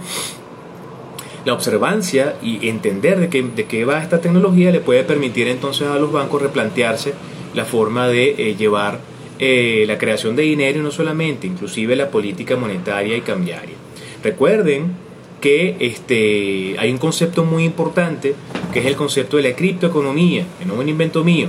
[1.44, 5.88] la observancia y entender de qué, de qué va esta tecnología le puede permitir entonces
[5.88, 7.14] a los bancos replantearse
[7.54, 9.00] la forma de eh, llevar
[9.38, 13.74] eh, la creación de dinero y no solamente, inclusive la política monetaria y cambiaria.
[14.22, 14.92] Recuerden
[15.40, 18.35] que este, hay un concepto muy importante
[18.72, 21.48] que es el concepto de la criptoeconomía, que no es un invento mío.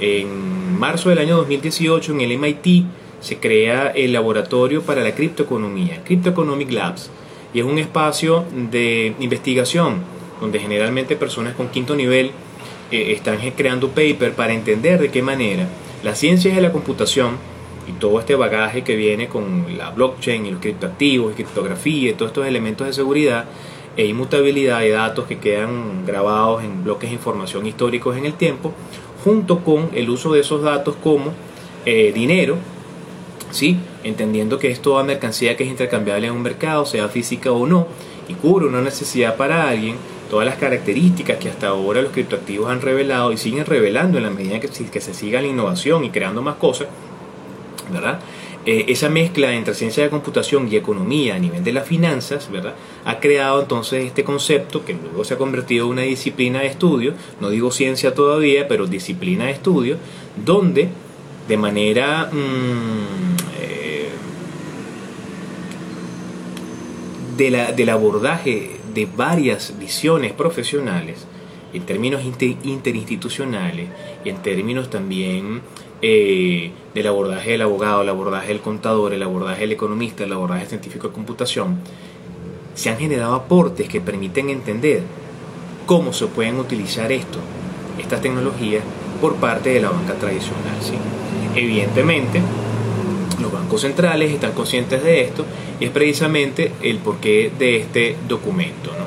[0.00, 2.84] En marzo del año 2018 en el MIT
[3.20, 7.10] se crea el laboratorio para la criptoeconomía, Cryptoeconomic Labs,
[7.54, 10.02] y es un espacio de investigación
[10.40, 12.32] donde generalmente personas con quinto nivel
[12.90, 15.68] eh, están creando paper para entender de qué manera
[16.02, 17.36] las ciencias de la computación
[17.88, 22.14] y todo este bagaje que viene con la blockchain y los criptoactivos y criptografía y
[22.14, 23.44] todos estos elementos de seguridad
[23.96, 28.72] e inmutabilidad de datos que quedan grabados en bloques de información históricos en el tiempo,
[29.22, 31.32] junto con el uso de esos datos como
[31.84, 32.56] eh, dinero,
[33.52, 33.76] ¿sí?
[34.02, 37.86] entendiendo que es toda mercancía que es intercambiable en un mercado, sea física o no,
[38.28, 39.96] y cubre una necesidad para alguien,
[40.28, 44.30] todas las características que hasta ahora los criptoactivos han revelado y siguen revelando en la
[44.30, 46.88] medida que, que se siga la innovación y creando más cosas,
[47.92, 48.18] ¿verdad?
[48.64, 52.74] Eh, esa mezcla entre ciencia de computación y economía a nivel de las finanzas, ¿verdad?
[53.04, 57.14] Ha creado entonces este concepto que luego se ha convertido en una disciplina de estudio,
[57.40, 59.96] no digo ciencia todavía, pero disciplina de estudio,
[60.44, 60.88] donde
[61.48, 63.21] de manera mm,
[67.36, 71.26] de la, del abordaje de varias visiones profesionales,
[71.72, 73.88] en términos interinstitucionales
[74.24, 75.62] y en términos también
[76.02, 80.66] eh, del abordaje del abogado, el abordaje del contador, el abordaje del economista, el abordaje
[80.66, 81.78] científico de computación,
[82.74, 85.02] se han generado aportes que permiten entender
[85.86, 87.38] cómo se pueden utilizar esto,
[87.98, 88.82] estas tecnologías,
[89.20, 90.76] por parte de la banca tradicional.
[90.80, 90.94] ¿sí?
[91.54, 92.42] Evidentemente,
[93.52, 95.44] bancos centrales están conscientes de esto
[95.78, 98.90] y es precisamente el porqué de este documento.
[98.90, 99.06] ¿no?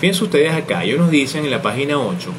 [0.00, 2.30] Fíjense ustedes acá, ellos nos dicen en la página 8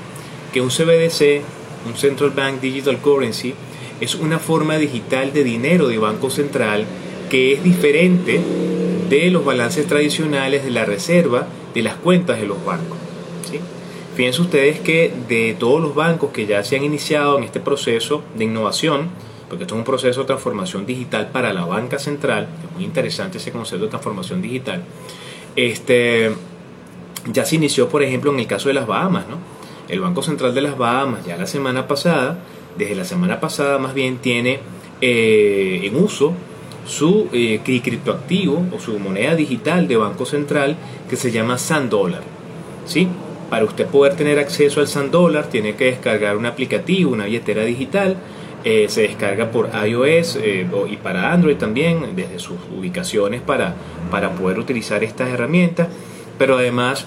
[0.53, 1.41] que un CBDC,
[1.87, 3.53] un Central Bank Digital Currency,
[4.01, 6.85] es una forma digital de dinero de Banco Central
[7.29, 8.39] que es diferente
[9.09, 12.97] de los balances tradicionales de la reserva de las cuentas de los bancos.
[13.49, 13.59] ¿sí?
[14.15, 18.23] Fíjense ustedes que de todos los bancos que ya se han iniciado en este proceso
[18.37, 19.09] de innovación,
[19.55, 23.37] porque esto es un proceso de transformación digital para la banca central, es muy interesante
[23.37, 24.83] ese concepto de transformación digital,
[25.55, 26.33] este,
[27.31, 29.37] ya se inició, por ejemplo, en el caso de las Bahamas, ¿no?
[29.87, 32.39] El Banco Central de las Bahamas ya la semana pasada
[32.77, 34.59] desde la semana pasada más bien tiene
[34.99, 36.33] eh, en uso
[36.85, 40.75] su eh, criptoactivo o su moneda digital de Banco Central
[41.09, 42.23] que se llama Sand Dollar.
[42.85, 43.07] ¿sí?
[43.49, 47.63] Para usted poder tener acceso al Sand Dollar tiene que descargar un aplicativo, una billetera
[47.63, 48.17] digital.
[48.67, 50.39] Eh, se descarga por iOS
[50.89, 53.75] y para Android también, desde sus ubicaciones para,
[54.09, 55.87] para poder utilizar estas herramientas.
[56.39, 57.05] Pero además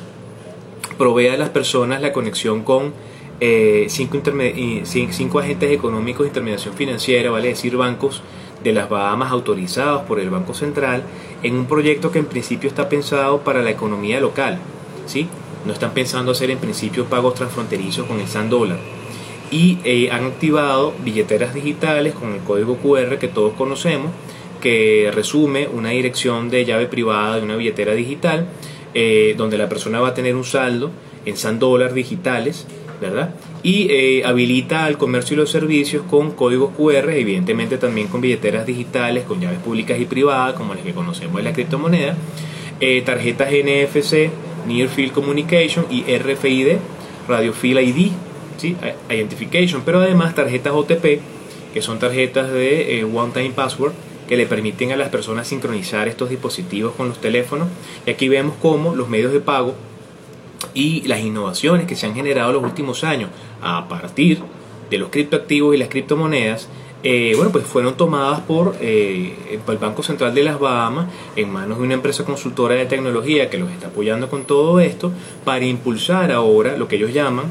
[0.97, 2.93] provee a las personas la conexión con
[3.41, 4.21] eh, cinco,
[4.85, 8.23] cinco, agentes económicos de intermediación financiera, vale decir bancos
[8.65, 11.05] de las Bahamas autorizados por el Banco Central,
[11.45, 14.59] en un proyecto que en principio está pensado para la economía local.
[15.07, 15.29] ¿sí?
[15.65, 18.79] No están pensando hacer en principio pagos transfronterizos con el SAN dólar.
[19.51, 24.13] Y eh, han activado billeteras digitales con el código QR que todos conocemos,
[24.61, 28.49] que resume una dirección de llave privada de una billetera digital,
[28.95, 30.91] eh, donde la persona va a tener un saldo
[31.25, 32.67] en SAN dólar digitales
[33.01, 33.35] ¿verdad?
[33.63, 38.67] Y eh, habilita al comercio y los servicios con códigos QR, evidentemente también con billeteras
[38.67, 42.17] digitales, con llaves públicas y privadas, como las que conocemos en la criptomoneda,
[42.81, 44.31] eh, tarjetas NFC,
[44.67, 46.77] Near Field Communication y RFID,
[47.29, 48.13] Radio Field ID,
[48.59, 48.77] ¿sí?
[49.09, 51.21] Identification, pero además tarjetas OTP,
[51.73, 53.93] que son tarjetas de eh, One Time Password,
[54.29, 57.69] que le permiten a las personas sincronizar estos dispositivos con los teléfonos.
[58.07, 59.75] Y aquí vemos cómo los medios de pago
[60.75, 63.31] y las innovaciones que se han generado en los últimos años
[63.63, 64.41] a partir
[64.91, 66.69] de los criptoactivos y las criptomonedas,
[67.03, 71.79] eh, bueno, pues fueron tomadas por eh, el Banco Central de las Bahamas en manos
[71.79, 75.13] de una empresa consultora de tecnología que los está apoyando con todo esto
[75.45, 77.47] para impulsar ahora lo que ellos llaman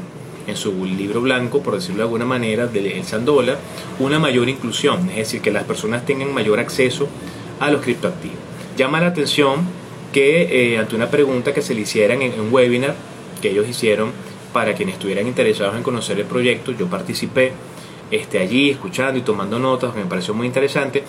[0.48, 3.58] en su libro blanco, por decirlo de alguna manera, del Sandola,
[3.98, 7.06] una mayor inclusión, es decir, que las personas tengan mayor acceso
[7.60, 8.38] a los criptoactivos.
[8.76, 9.60] Llama la atención
[10.12, 12.94] que eh, ante una pregunta que se le hicieran en un webinar
[13.42, 14.10] que ellos hicieron
[14.52, 17.52] para quienes estuvieran interesados en conocer el proyecto, yo participé
[18.10, 21.04] este, allí escuchando y tomando notas, me pareció muy interesante.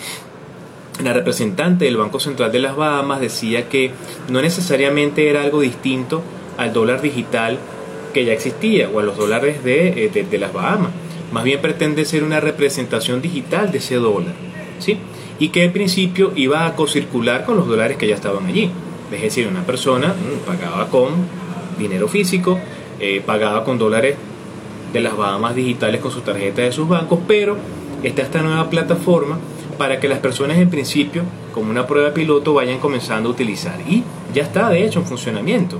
[1.01, 3.91] La representante del Banco Central de las Bahamas decía que
[4.27, 6.21] no necesariamente era algo distinto
[6.57, 7.57] al dólar digital
[8.13, 10.91] que ya existía o a los dólares de, eh, de, las Bahamas.
[11.31, 14.33] Más bien pretende ser una representación digital de ese dólar.
[14.79, 14.97] ¿sí?
[15.39, 18.71] Y que en principio iba a co-circular con los dólares que ya estaban allí.
[19.11, 21.09] Es decir, una persona mm, pagaba con
[21.77, 22.59] dinero físico,
[22.99, 24.15] eh, pagaba con dólares
[24.93, 27.57] de las Bahamas digitales con su tarjeta de sus bancos, pero
[28.03, 29.39] está esta nueva plataforma
[29.77, 33.79] para que las personas en principio, como una prueba piloto, vayan comenzando a utilizar.
[33.87, 35.79] Y ya está, de hecho, en funcionamiento.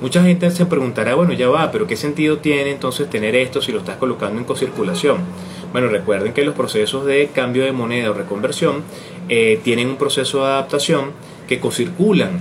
[0.00, 3.72] Mucha gente se preguntará, bueno, ya va, pero ¿qué sentido tiene entonces tener esto si
[3.72, 5.18] lo estás colocando en cocirculación?
[5.72, 8.84] Bueno, recuerden que los procesos de cambio de moneda o reconversión
[9.28, 11.10] eh, tienen un proceso de adaptación
[11.48, 12.40] que cocirculan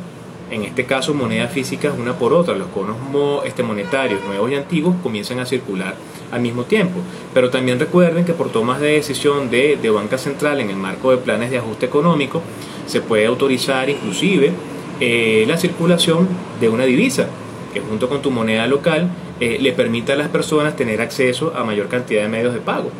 [0.52, 2.96] en este caso monedas físicas una por otra, los conos
[3.44, 5.96] este, monetarios nuevos y antiguos comienzan a circular
[6.32, 7.00] al mismo tiempo.
[7.34, 11.18] Pero también recuerden que por tomas de decisión de, banca central en el marco de
[11.18, 12.42] planes de ajuste económico,
[12.86, 14.54] se puede autorizar inclusive
[15.00, 16.28] eh, la circulación
[16.62, 17.28] de una divisa
[17.74, 21.64] que junto con tu moneda local eh, le permita a las personas tener acceso a
[21.64, 22.92] mayor cantidad de medios de pago.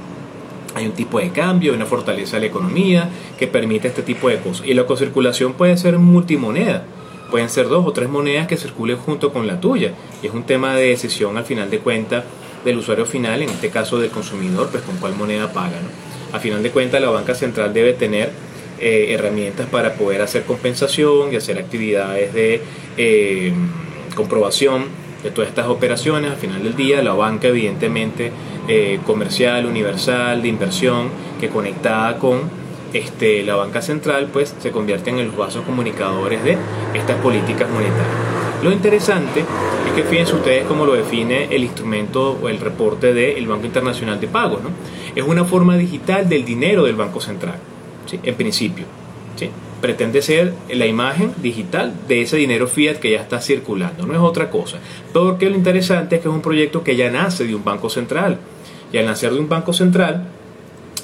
[0.76, 4.38] Hay un tipo de cambio, una fortaleza de la economía que permite este tipo de
[4.38, 4.68] cosas.
[4.68, 6.84] Y la cocirculación puede ser multimoneda
[7.30, 9.94] pueden ser dos o tres monedas que circulen junto con la tuya.
[10.22, 12.24] Y es un tema de decisión al final de cuentas
[12.66, 15.80] del usuario final, en este caso del consumidor, pues con cuál moneda paga.
[15.82, 16.36] ¿no?
[16.36, 18.32] A final de cuentas la banca central debe tener
[18.80, 22.62] eh, herramientas para poder hacer compensación y hacer actividades de
[22.98, 23.54] eh,
[24.18, 24.86] comprobación
[25.24, 26.32] de todas estas operaciones.
[26.32, 28.32] Al final del día la banca evidentemente
[28.68, 32.50] eh, comercial, universal, de inversión, que conectada con
[32.94, 36.58] este, la banca central pues se convierte en los vasos comunicadores de
[36.94, 38.08] estas políticas monetarias.
[38.64, 43.46] Lo interesante es que fíjense ustedes cómo lo define el instrumento o el reporte del
[43.48, 44.64] Banco Internacional de Pagos.
[44.64, 44.70] ¿no?
[45.16, 47.60] Es una forma digital del dinero del Banco Central,
[48.08, 48.20] ¿sí?
[48.24, 48.86] en principio.
[49.36, 49.52] ¿sí?
[49.82, 54.20] Pretende ser la imagen digital de ese dinero fiat que ya está circulando, no es
[54.20, 54.80] otra cosa.
[55.14, 58.40] Porque lo interesante es que es un proyecto que ya nace de un banco central.
[58.92, 60.28] Y al nacer de un banco central,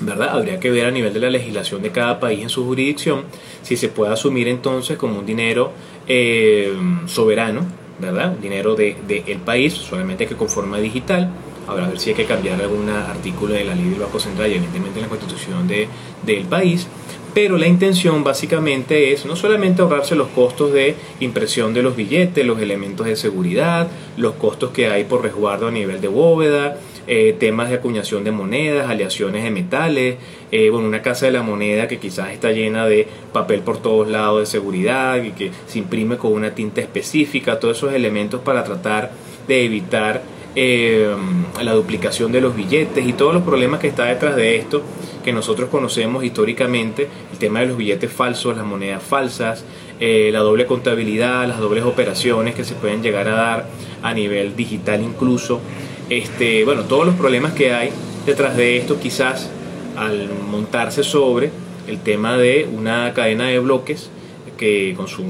[0.01, 0.29] ¿verdad?
[0.29, 3.23] Habría que ver a nivel de la legislación de cada país en su jurisdicción
[3.61, 5.71] si se puede asumir entonces como un dinero
[6.07, 6.73] eh,
[7.05, 7.65] soberano,
[7.99, 8.33] ¿verdad?
[8.35, 11.29] Un dinero del de, el país, solamente que con forma digital.
[11.65, 14.55] Habrá ver si hay que cambiar algún artículo de la ley del Banco Central y
[14.55, 15.87] evidentemente en la constitución de,
[16.25, 16.87] del país.
[17.33, 22.45] Pero la intención básicamente es no solamente ahorrarse los costos de impresión de los billetes,
[22.45, 26.77] los elementos de seguridad, los costos que hay por resguardo a nivel de bóveda,
[27.07, 30.17] eh, temas de acuñación de monedas, aleaciones de metales,
[30.51, 34.07] eh, bueno, una casa de la moneda que quizás está llena de papel por todos
[34.07, 38.63] lados de seguridad y que se imprime con una tinta específica, todos esos elementos para
[38.63, 39.11] tratar
[39.47, 40.21] de evitar
[40.55, 41.15] eh,
[41.61, 44.83] la duplicación de los billetes y todos los problemas que está detrás de esto
[45.23, 49.63] que nosotros conocemos históricamente, el tema de los billetes falsos, las monedas falsas,
[49.99, 53.69] eh, la doble contabilidad, las dobles operaciones que se pueden llegar a dar
[54.01, 55.61] a nivel digital incluso,
[56.09, 57.89] este, bueno, todos los problemas que hay
[58.25, 59.49] detrás de esto quizás
[59.95, 61.51] al montarse sobre
[61.87, 64.09] el tema de una cadena de bloques
[64.57, 65.23] que con su,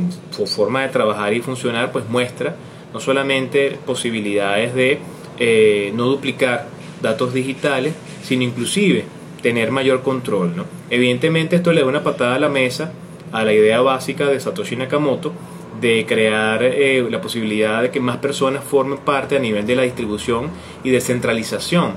[0.47, 2.55] forma de trabajar y funcionar pues muestra
[2.93, 4.99] no solamente posibilidades de
[5.39, 6.67] eh, no duplicar
[7.01, 9.05] datos digitales, sino inclusive
[9.41, 10.55] tener mayor control.
[10.55, 10.65] ¿no?
[10.89, 12.93] Evidentemente esto le da una patada a la mesa
[13.31, 15.34] a la idea básica de Satoshi Nakamoto
[15.81, 19.81] de crear eh, la posibilidad de que más personas formen parte a nivel de la
[19.81, 20.49] distribución
[20.84, 21.95] y descentralización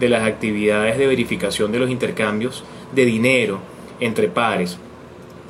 [0.00, 2.64] de las actividades de verificación de los intercambios
[2.94, 3.60] de dinero
[4.00, 4.78] entre pares.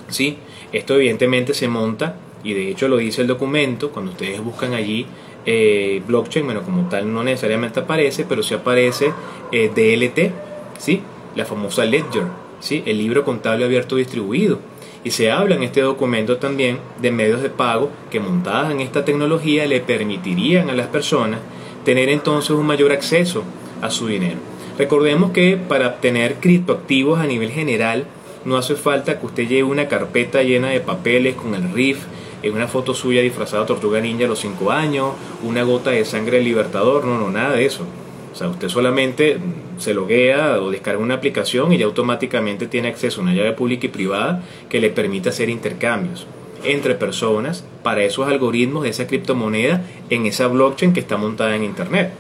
[0.09, 0.39] ¿Sí?
[0.73, 5.07] Esto evidentemente se monta, y de hecho lo dice el documento, cuando ustedes buscan allí
[5.47, 9.13] eh, blockchain, bueno, como tal no necesariamente aparece, pero sí aparece
[9.53, 10.33] eh, DLT,
[10.79, 11.03] ¿sí?
[11.35, 12.25] la famosa Ledger,
[12.61, 12.83] ¿sí?
[12.87, 14.59] el libro contable abierto distribuido.
[15.05, 19.05] Y se habla en este documento también de medios de pago que montadas en esta
[19.05, 21.41] tecnología le permitirían a las personas
[21.85, 23.45] tener entonces un mayor acceso
[23.81, 24.37] a su dinero.
[24.77, 28.07] Recordemos que para obtener criptoactivos a nivel general
[28.45, 32.05] no hace falta que usted lleve una carpeta llena de papeles con el RIF,
[32.43, 35.13] en una foto suya disfrazada tortuga ninja a los 5 años,
[35.43, 37.85] una gota de sangre del libertador, no, no, nada de eso.
[38.33, 39.39] O sea, usted solamente
[39.79, 43.87] se loguea o descarga una aplicación y ya automáticamente tiene acceso a una llave pública
[43.87, 46.27] y privada que le permite hacer intercambios
[46.65, 51.65] entre personas para esos algoritmos de esa criptomoneda en esa blockchain que está montada en
[51.65, 52.13] Internet.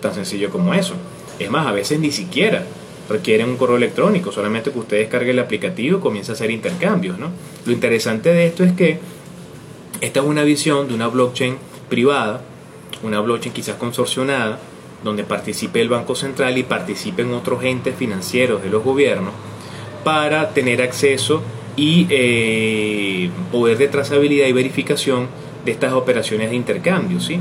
[0.00, 0.94] Tan sencillo como eso.
[1.38, 2.64] Es más, a veces ni siquiera
[3.08, 7.18] requieren un correo electrónico, solamente que usted descargue el aplicativo y comience a hacer intercambios.
[7.18, 7.30] ¿no?
[7.64, 8.98] Lo interesante de esto es que
[10.00, 11.56] esta es una visión de una blockchain
[11.88, 12.42] privada,
[13.02, 14.58] una blockchain quizás consorcionada,
[15.04, 19.32] donde participe el Banco Central y participen otros entes financieros de los gobiernos
[20.04, 21.42] para tener acceso
[21.76, 25.28] y eh, poder de trazabilidad y verificación
[25.64, 27.20] de estas operaciones de intercambio.
[27.20, 27.38] ¿sí?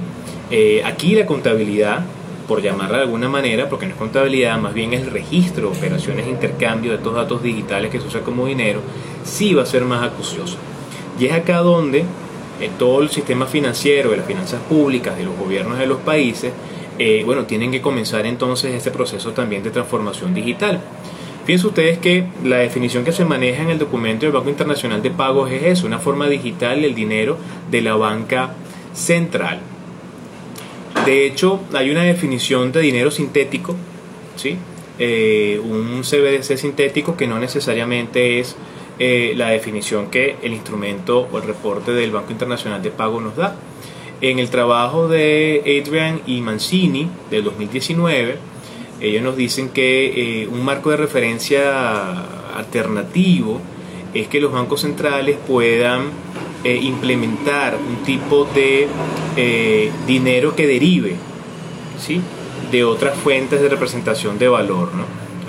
[0.51, 2.05] Eh, aquí la contabilidad
[2.47, 6.25] por llamarla de alguna manera, porque no es contabilidad, más bien el registro de operaciones
[6.25, 8.81] de intercambio de estos datos digitales que se usa como dinero,
[9.23, 10.57] sí va a ser más acucioso.
[11.19, 12.05] Y es acá donde
[12.59, 16.51] en todo el sistema financiero, de las finanzas públicas, de los gobiernos de los países,
[16.97, 20.81] eh, bueno, tienen que comenzar entonces este proceso también de transformación digital.
[21.45, 25.11] Fíjense ustedes que la definición que se maneja en el documento del Banco Internacional de
[25.11, 27.37] Pagos es eso, una forma digital del dinero
[27.69, 28.55] de la banca
[28.93, 29.59] central.
[31.05, 33.75] De hecho, hay una definición de dinero sintético,
[34.35, 34.57] ¿sí?
[34.97, 38.55] Eh, un CBDC sintético que no necesariamente es
[38.99, 43.35] eh, la definición que el instrumento o el reporte del Banco Internacional de Pago nos
[43.35, 43.55] da.
[44.21, 48.37] En el trabajo de Adrian y Mancini del 2019,
[49.01, 52.11] ellos nos dicen que eh, un marco de referencia
[52.55, 53.59] alternativo
[54.13, 56.05] es que los bancos centrales puedan
[56.63, 58.87] eh, implementar un tipo de
[59.35, 61.15] eh, dinero que derive
[61.99, 62.21] ¿sí?
[62.71, 64.91] de otras fuentes de representación de valor.
[64.95, 65.03] ¿no?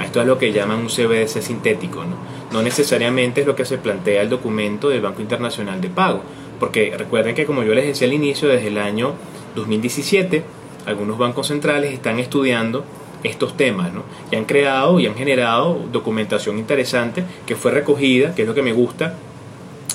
[0.05, 2.05] Esto es lo que llaman un CBDC sintético.
[2.05, 2.17] ¿no?
[2.57, 6.23] No necesariamente es lo que se plantea el documento del Banco Internacional de Pago,
[6.59, 9.13] porque recuerden que como yo les decía al inicio, desde el año
[9.57, 10.43] 2017,
[10.87, 12.83] algunos bancos centrales están estudiando
[13.25, 14.05] estos temas, ¿no?
[14.33, 18.63] Y han creado y han generado documentación interesante que fue recogida, que es lo que
[18.63, 19.19] me gusta,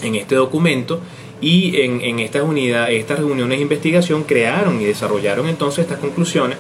[0.03, 1.01] en este documento
[1.41, 6.59] y en, estas unidades, estas reuniones de investigación crearon y desarrollaron entonces estas conclusiones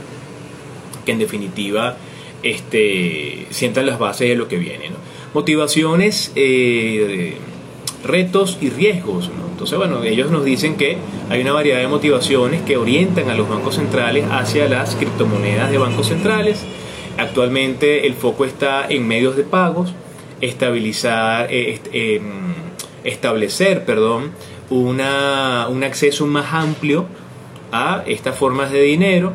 [1.05, 1.95] que en definitiva
[2.41, 4.89] este, sientan las bases de lo que viene.
[5.33, 7.37] Motivaciones, eh,
[8.03, 9.29] retos y riesgos.
[9.51, 10.97] Entonces, bueno, ellos nos dicen que
[11.29, 15.77] hay una variedad de motivaciones que orientan a los bancos centrales hacia las criptomonedas de
[15.77, 16.63] bancos centrales.
[17.17, 19.93] Actualmente el foco está en medios de pagos,
[20.41, 22.53] estabilizar, eh, em,
[23.03, 24.31] establecer perdón,
[24.69, 27.05] una, un acceso más amplio
[27.71, 29.33] a estas formas de dinero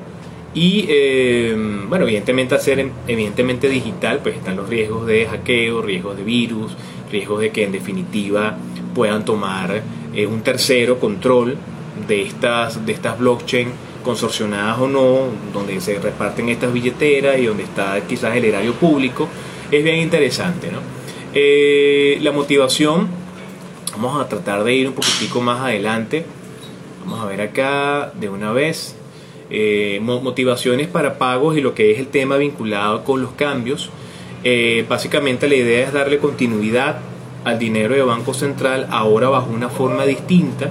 [0.56, 6.24] y em, bueno evidentemente hacer evidentemente digital pues están los riesgos de hackeo riesgos de
[6.24, 6.72] virus
[7.12, 8.56] riesgos de que en definitiva
[8.94, 9.82] puedan tomar
[10.12, 11.56] eh, un tercero control
[12.08, 13.68] de estas de estas blockchain
[14.02, 19.28] consorcionadas o no donde se reparten estas billeteras y donde está quizás el erario público
[19.70, 20.80] es bien interesante ¿no?
[21.32, 23.26] Eh, la motivación
[23.98, 26.26] Vamos a tratar de ir un poquitico más adelante.
[27.02, 28.94] Vamos a ver acá de una vez.
[29.48, 33.90] Eh, motivaciones para pagos y lo que es el tema vinculado con los cambios.
[34.44, 36.98] Eh, básicamente la idea es darle continuidad
[37.44, 40.70] al dinero de Banco Central ahora bajo una forma distinta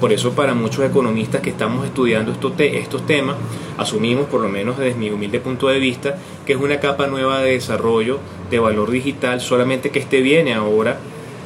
[0.00, 3.36] Por eso para muchos economistas que estamos estudiando estos, estos temas,
[3.78, 7.40] asumimos, por lo menos desde mi humilde punto de vista, que es una capa nueva
[7.40, 8.18] de desarrollo
[8.50, 10.98] de valor digital, solamente que este viene ahora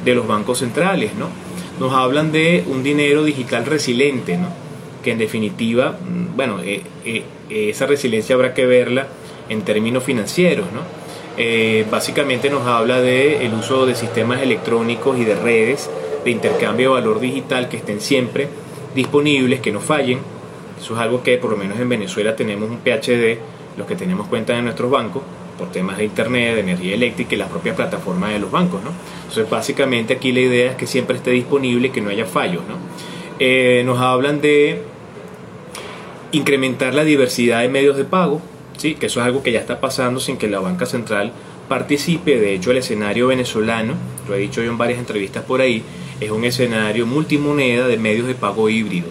[0.03, 1.27] de los bancos centrales, ¿no?
[1.79, 4.60] Nos hablan de un dinero digital resiliente, ¿no?
[5.03, 9.07] Que en definitiva, mm, bueno, eh, eh, esa resiliencia habrá que verla
[9.49, 10.81] en términos financieros, ¿no?
[11.37, 15.89] Eh, básicamente nos habla del el uso de sistemas electrónicos y de redes
[16.23, 18.47] de intercambio de valor digital que estén siempre
[18.93, 20.19] disponibles, que no fallen.
[20.79, 23.39] Eso es algo que por lo menos en Venezuela tenemos un PHD,
[23.77, 25.23] los que tenemos cuenta en nuestros bancos,
[25.57, 28.83] por temas de internet, de energía eléctrica y las propias plataformas de los bancos.
[28.83, 28.91] ¿no?
[29.21, 32.63] Entonces básicamente aquí la idea es que siempre esté disponible y que no haya fallos.
[32.67, 32.75] ¿no?
[33.43, 34.83] Eh, nos hablan de
[36.31, 38.39] incrementar la diversidad de medios de pago,
[38.77, 38.93] ¿sí?
[38.93, 41.31] que eso es algo que ya está pasando sin que la banca central
[41.67, 42.39] participe.
[42.39, 43.95] De hecho, el escenario venezolano,
[44.29, 45.81] lo he dicho yo en varias entrevistas por ahí,
[46.19, 49.07] es un escenario multimoneda de medios de pago híbrido.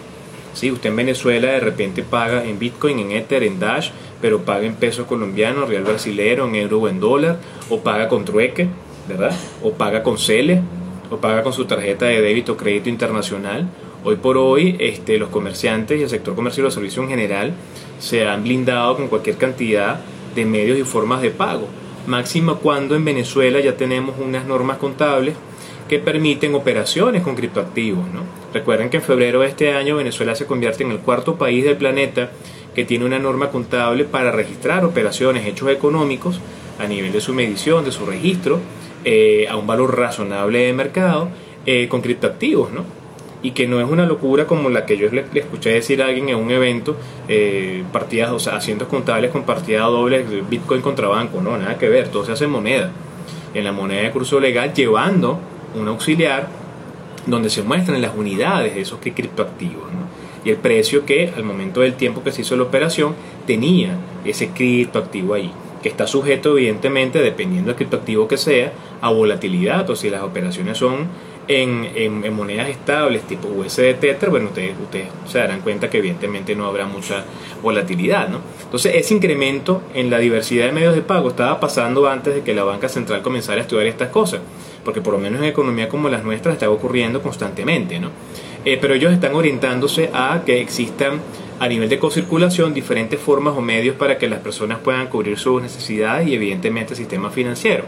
[0.53, 0.71] ¿Sí?
[0.71, 3.89] Usted en Venezuela de repente paga en Bitcoin, en Ether, en Dash,
[4.21, 7.37] pero paga en peso colombiano, real brasilero, en euro o en dólar,
[7.69, 8.69] o paga con trueque,
[9.09, 9.35] ¿verdad?
[9.61, 10.61] O paga con CELE,
[11.09, 13.67] o paga con su tarjeta de débito o crédito internacional.
[14.03, 17.53] Hoy por hoy, este, los comerciantes y el sector comercial y los servicios en general
[17.99, 19.99] se han blindado con cualquier cantidad
[20.33, 21.67] de medios y formas de pago.
[22.07, 25.35] Máxima cuando en Venezuela ya tenemos unas normas contables
[25.87, 28.07] que permiten operaciones con criptoactivos.
[28.11, 28.21] ¿no?
[28.51, 31.77] Recuerden que en febrero de este año Venezuela se convierte en el cuarto país del
[31.77, 32.31] planeta
[32.73, 36.39] que tiene una norma contable para registrar operaciones, hechos económicos
[36.79, 38.59] a nivel de su medición, de su registro,
[39.05, 41.29] eh, a un valor razonable de mercado
[41.67, 43.00] eh, con criptoactivos, ¿no?
[43.43, 46.29] Y que no es una locura como la que yo le, escuché decir a alguien
[46.29, 46.95] en un evento,
[47.27, 51.89] eh, partidas, o sea, asientos contables con partida doble, Bitcoin contra banco, no, nada que
[51.89, 52.91] ver, todo se hace en moneda,
[53.53, 55.39] en la moneda de curso legal, llevando
[55.75, 56.49] un auxiliar
[57.25, 59.91] donde se muestran las unidades de esos criptoactivos
[60.43, 63.15] y el precio que al momento del tiempo que se hizo la operación
[63.45, 65.51] tenía ese criptoactivo ahí
[65.83, 68.71] que está sujeto evidentemente dependiendo del criptoactivo que sea
[69.01, 71.07] a volatilidad o si las operaciones son
[71.51, 76.65] en, monedas estables tipo USD Tether, bueno, ustedes, ustedes se darán cuenta que evidentemente no
[76.65, 77.25] habrá mucha
[77.61, 78.39] volatilidad, ¿no?
[78.63, 82.53] Entonces, ese incremento en la diversidad de medios de pago estaba pasando antes de que
[82.53, 84.41] la banca central comenzara a estudiar estas cosas
[84.83, 88.09] porque por lo menos en economía como las nuestras está ocurriendo constantemente, ¿no?
[88.65, 91.19] Eh, pero ellos están orientándose a que existan
[91.59, 95.61] a nivel de cocirculación diferentes formas o medios para que las personas puedan cubrir sus
[95.61, 97.85] necesidades y evidentemente el sistema financiero.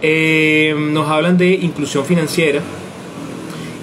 [0.00, 2.60] Eh, nos hablan de inclusión financiera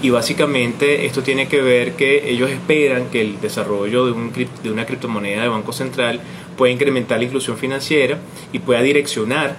[0.02, 4.72] y básicamente esto tiene que ver que ellos esperan que el desarrollo de, un, de
[4.72, 6.22] una criptomoneda de Banco Central
[6.58, 8.20] pueda incrementar la inclusión financiera
[8.54, 9.56] y pueda direccionar,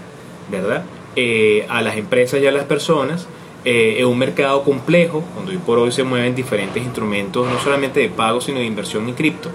[0.51, 0.85] ¿verdad?
[1.17, 3.27] Eh, a las empresas y a las personas
[3.65, 8.01] eh, en un mercado complejo, donde hoy por hoy se mueven diferentes instrumentos, no solamente
[8.01, 9.51] de pago, sino de inversión en cripto,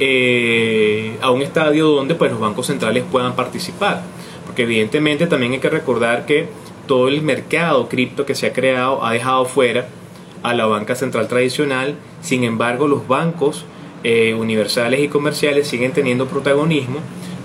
[0.00, 4.02] eh, a un estadio donde pues, los bancos centrales puedan participar.
[4.46, 6.48] Porque evidentemente también hay que recordar que
[6.86, 9.88] todo el mercado cripto que se ha creado ha dejado fuera
[10.44, 13.64] a la banca central tradicional, sin embargo los bancos
[14.04, 17.00] universales y comerciales siguen teniendo protagonismo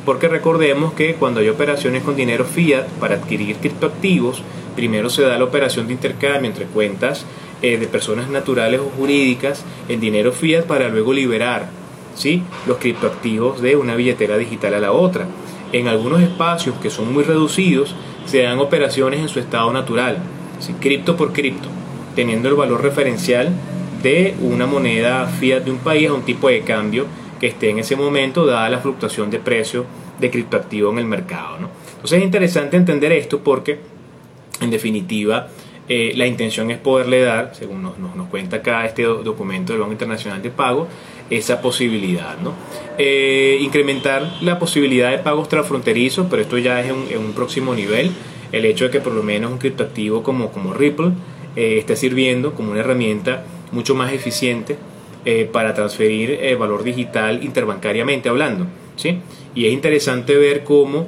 [0.10, 4.42] porque recordemos que cuando hay operaciones con dinero fiat para adquirir criptoactivos,
[4.76, 7.26] primero se da la operación de intercambio entre cuentas
[7.62, 11.70] eh, de personas naturales o jurídicas en dinero fiat para luego liberar
[12.16, 12.42] ¿sí?
[12.66, 15.28] los criptoactivos de una billetera digital a la otra.
[15.74, 17.94] En algunos espacios que son muy reducidos
[18.26, 20.18] se dan operaciones en su estado natural,
[20.80, 21.70] cripto por cripto,
[22.20, 23.50] teniendo el valor referencial
[24.04, 27.06] de una moneda fiat de un país a un tipo de cambio
[27.40, 29.86] que esté en ese momento dada la fluctuación de precio
[30.20, 31.56] de criptoactivo en el mercado.
[31.92, 33.80] Entonces es interesante entender esto porque
[34.60, 35.48] en definitiva
[35.88, 39.94] eh, la intención es poderle dar, según nos, nos, cuenta acá este documento del Banco
[39.94, 40.90] Internacional de Pago,
[41.30, 42.38] esa posibilidad.
[42.40, 42.52] ¿no?
[42.98, 48.12] Eh, incrementar la posibilidad de pagos transfronterizos, pero esto ya es en, un próximo nivel.
[48.52, 51.14] El hecho de que por lo menos un criptoactivo como, como Ripple
[51.56, 54.78] eh, esté sirviendo como una herramienta mucho más eficiente
[55.26, 58.68] eh, para transferir eh, valor digital interbancariamente hablando.
[58.96, 59.20] ¿sí?
[59.56, 61.08] Y es interesante ver cómo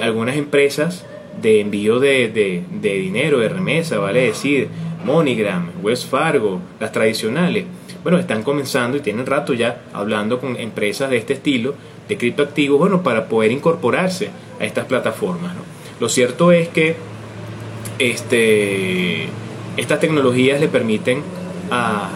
[0.00, 1.04] algunas empresas
[1.42, 4.68] de envío de, de, dinero, de remesa, vale decir,
[5.04, 7.66] MoneyGram, West Fargo, las tradicionales,
[8.02, 11.74] bueno, están comenzando y tienen rato ya hablando con empresas de este estilo,
[12.08, 15.52] de criptoactivos, bueno, para poder incorporarse a estas plataformas.
[16.00, 16.96] Lo cierto es que
[17.98, 19.26] este,
[19.78, 21.22] estas tecnologías le permiten
[21.70, 22.10] a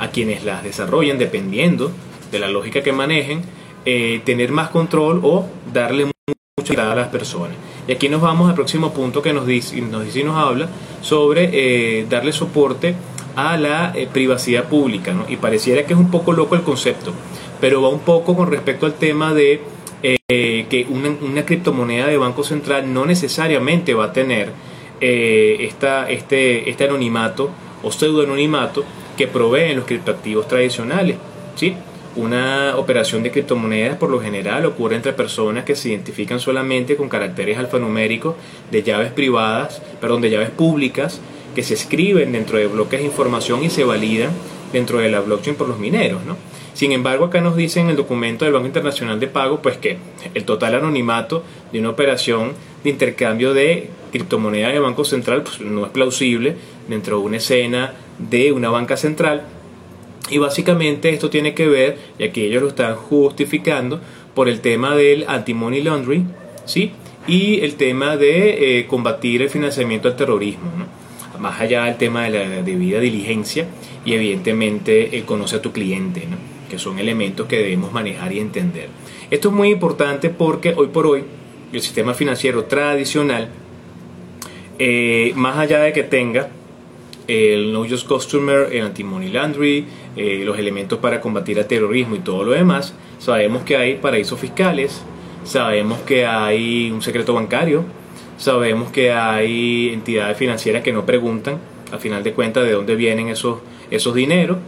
[0.00, 1.92] a quienes las desarrollan, dependiendo
[2.32, 3.42] de la lógica que manejen,
[3.84, 6.10] eh, tener más control o darle
[6.58, 7.56] mucha a las personas.
[7.86, 10.68] Y aquí nos vamos al próximo punto que nos dice, nos dice y nos habla
[11.02, 12.94] sobre eh, darle soporte
[13.36, 15.26] a la eh, privacidad pública, ¿no?
[15.28, 17.12] Y pareciera que es un poco loco el concepto,
[17.60, 19.62] pero va un poco con respecto al tema de
[20.02, 24.52] que una, criptomoneda de Banco Central no necesariamente va a tener
[25.00, 27.50] eh, esta, este, este anonimato
[27.82, 28.84] o pseudoanonimato
[29.16, 31.16] que proveen los criptoactivos tradicionales,
[31.54, 31.74] ¿sí?
[32.16, 37.08] Una operación de criptomonedas por lo general ocurre entre personas que se identifican solamente con
[37.08, 38.34] caracteres alfanuméricos
[38.70, 41.20] de llaves privadas, perdón, de llaves públicas
[41.54, 44.30] que se escriben dentro de bloques de información y se validan
[44.72, 46.36] dentro de la blockchain por los mineros, ¿no?
[46.74, 49.98] Sin embargo, acá nos dice en el documento del Banco Internacional de Pago, pues que
[50.34, 51.42] el total anonimato
[51.72, 52.52] de una operación
[52.84, 56.56] de intercambio de criptomonedas de Banco Central pues, no es plausible
[56.88, 59.44] dentro de una escena de una banca central
[60.30, 64.00] y básicamente esto tiene que ver, y aquí ellos lo están justificando,
[64.34, 66.28] por el tema del anti-money laundering,
[66.64, 66.92] ¿sí?
[67.26, 70.70] Y el tema de eh, combatir el financiamiento al terrorismo,
[71.38, 73.66] Más allá del tema de la debida diligencia
[74.04, 76.22] y evidentemente el conoce a tu cliente,
[76.68, 78.88] Que son elementos que debemos manejar y entender.
[79.30, 81.24] Esto es muy importante porque hoy por hoy
[81.72, 83.48] el sistema financiero tradicional,
[84.78, 86.48] eh, más allá de que tenga
[87.28, 89.84] el No Just Customer, el Anti-Money Laundry,
[90.16, 92.94] eh, los elementos para combatir el terrorismo y todo lo demás.
[93.18, 95.02] Sabemos que hay paraísos fiscales,
[95.44, 97.84] sabemos que hay un secreto bancario,
[98.36, 101.58] sabemos que hay entidades financieras que no preguntan,
[101.92, 103.58] a final de cuentas, de dónde vienen esos,
[103.90, 104.58] esos dineros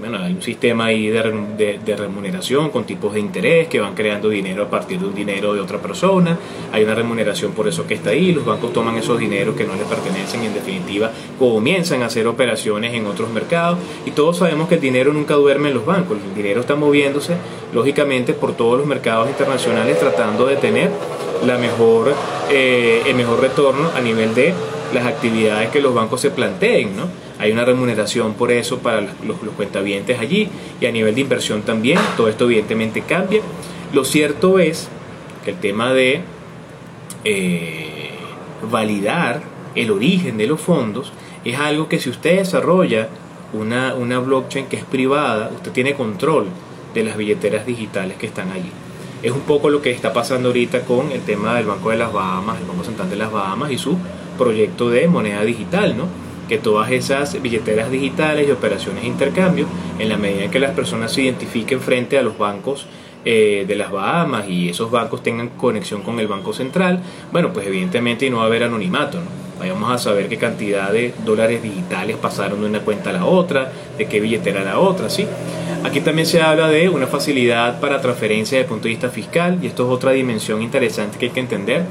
[0.00, 4.28] bueno, hay un sistema ahí de, de, remuneración con tipos de interés que van creando
[4.28, 6.38] dinero a partir de un dinero de otra persona.
[6.72, 8.32] Hay una remuneración por eso que está ahí.
[8.32, 12.28] Los bancos toman esos dineros que no les pertenecen y en definitiva comienzan a hacer
[12.28, 13.78] operaciones en otros mercados.
[14.06, 16.18] Y todos sabemos que el dinero nunca duerme en los bancos.
[16.24, 17.34] El dinero está moviéndose
[17.72, 20.90] lógicamente por todos los mercados internacionales tratando de tener
[21.44, 22.14] la mejor,
[22.50, 24.54] eh, el mejor retorno a nivel de
[24.94, 27.21] las actividades que los bancos se planteen, ¿no?
[27.42, 30.48] Hay una remuneración por eso para los, los cuentavientes allí
[30.80, 31.98] y a nivel de inversión también.
[32.16, 33.40] Todo esto evidentemente cambia.
[33.92, 34.88] Lo cierto es
[35.44, 36.20] que el tema de
[37.24, 38.10] eh,
[38.70, 39.42] validar
[39.74, 41.12] el origen de los fondos
[41.44, 43.08] es algo que si usted desarrolla
[43.52, 46.46] una, una blockchain que es privada, usted tiene control
[46.94, 48.70] de las billeteras digitales que están allí.
[49.20, 52.12] Es un poco lo que está pasando ahorita con el tema del Banco de las
[52.12, 53.98] Bahamas, el Banco Central de las Bahamas y su
[54.38, 56.06] proyecto de moneda digital, ¿no?
[56.48, 59.66] Que todas esas billeteras digitales y operaciones de intercambio,
[59.98, 62.86] en la medida en que las personas se identifiquen frente a los bancos
[63.24, 67.66] eh, de las Bahamas y esos bancos tengan conexión con el Banco Central, bueno, pues
[67.66, 69.42] evidentemente no va a haber anonimato, ¿no?
[69.68, 73.70] Vamos a saber qué cantidad de dólares digitales pasaron de una cuenta a la otra,
[73.96, 75.24] de qué billetera a la otra, ¿sí?
[75.84, 79.58] Aquí también se habla de una facilidad para transferencia desde el punto de vista fiscal
[79.62, 81.84] y esto es otra dimensión interesante que hay que entender,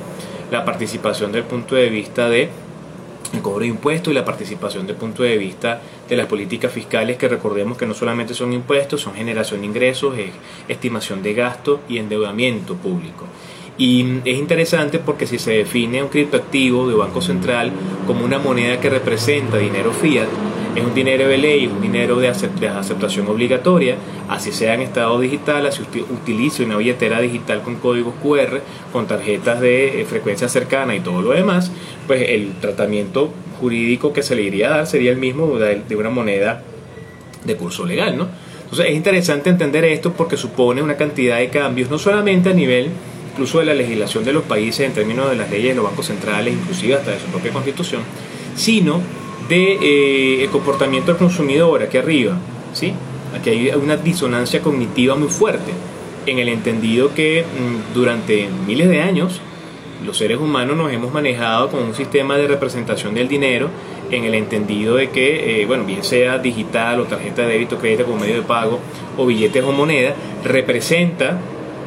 [0.51, 2.49] la participación del punto de vista de
[3.33, 7.17] el cobro de impuestos y la participación el punto de vista de las políticas fiscales
[7.17, 10.15] que recordemos que no solamente son impuestos, son generación de ingresos,
[10.67, 13.25] estimación de gasto y endeudamiento público.
[13.77, 17.71] Y es interesante porque si se define un criptoactivo de Banco Central
[18.05, 20.27] como una moneda que representa dinero fiat,
[20.75, 23.97] es un dinero de ley, un dinero de, aceptación obligatoria,
[24.29, 28.61] así sea en estado digital, así usted utilice una billetera digital con códigos QR,
[28.93, 31.71] con tarjetas de eh, frecuencia cercana y todo lo demás,
[32.07, 36.09] pues el tratamiento jurídico que se le iría a dar sería el mismo de una
[36.09, 36.63] moneda
[37.43, 38.27] de curso legal, ¿no?
[38.63, 42.89] Entonces es interesante entender esto porque supone una cantidad de cambios, no solamente a nivel
[43.33, 46.05] incluso de la legislación de los países en términos de las leyes de los bancos
[46.05, 48.01] centrales, inclusive hasta de su propia constitución,
[48.55, 49.01] sino
[49.51, 52.37] de eh, el comportamiento del consumidor aquí arriba,
[52.71, 52.93] ¿sí?
[53.37, 55.73] Aquí hay una disonancia cognitiva muy fuerte
[56.25, 59.41] en el entendido que mm, durante miles de años
[60.05, 63.69] los seres humanos nos hemos manejado con un sistema de representación del dinero
[64.09, 68.05] en el entendido de que, eh, bueno, bien sea digital o tarjeta de débito, crédito
[68.05, 68.79] como medio de pago
[69.17, 71.37] o billetes o moneda, representa,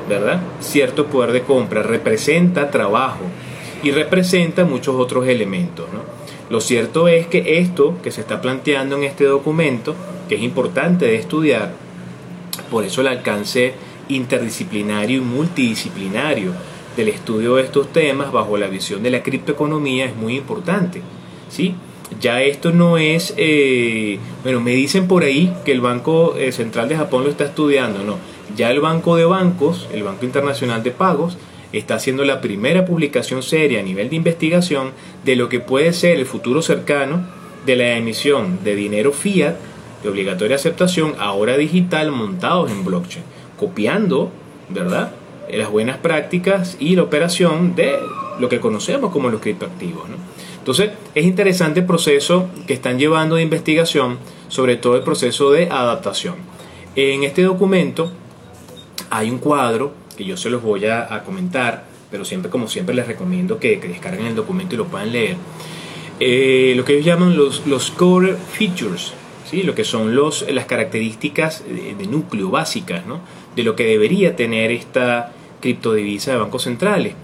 [0.06, 0.42] ¿verdad?
[0.60, 3.24] Cierto poder de compra, representa trabajo
[3.82, 6.23] y representa muchos otros elementos, ¿no?
[6.54, 9.96] Lo cierto es que esto que se está planteando en este documento,
[10.28, 11.72] que es importante de estudiar,
[12.70, 13.74] por eso el alcance
[14.08, 16.52] interdisciplinario y multidisciplinario
[16.96, 21.02] del estudio de estos temas bajo la visión de la criptoeconomía es muy importante.
[21.48, 21.74] ¿sí?
[22.20, 26.88] Ya esto no es, eh, bueno, me dicen por ahí que el Banco eh, Central
[26.88, 28.18] de Japón lo está estudiando, no,
[28.54, 31.36] ya el Banco de Bancos, el Banco Internacional de Pagos,
[31.78, 34.92] está haciendo la primera publicación seria a nivel de investigación
[35.24, 37.26] de lo que puede ser el futuro cercano
[37.66, 39.54] de la emisión de dinero fiat
[40.02, 43.24] de obligatoria aceptación ahora digital montados en blockchain,
[43.58, 44.30] copiando,
[44.68, 45.12] ¿verdad?
[45.50, 47.94] Las buenas prácticas y la operación de
[48.38, 50.04] lo que conocemos como los criptoactivos.
[50.58, 54.18] Entonces, es interesante el proceso que están llevando de investigación,
[54.48, 56.36] sobre todo el proceso de adaptación.
[56.96, 58.10] En este documento
[59.10, 63.08] hay un cuadro que yo se los voy a, comentar, pero siempre, como siempre, les
[63.08, 65.34] recomiendo que, descarguen el documento y lo puedan leer.
[66.20, 69.12] Eh, lo que ellos llaman los, los core features,
[69.50, 69.64] ¿sí?
[69.64, 73.18] lo que son los, las características de, núcleo básicas ¿no?
[73.56, 77.14] de lo que debería tener esta criptodivisa de bancos centrales.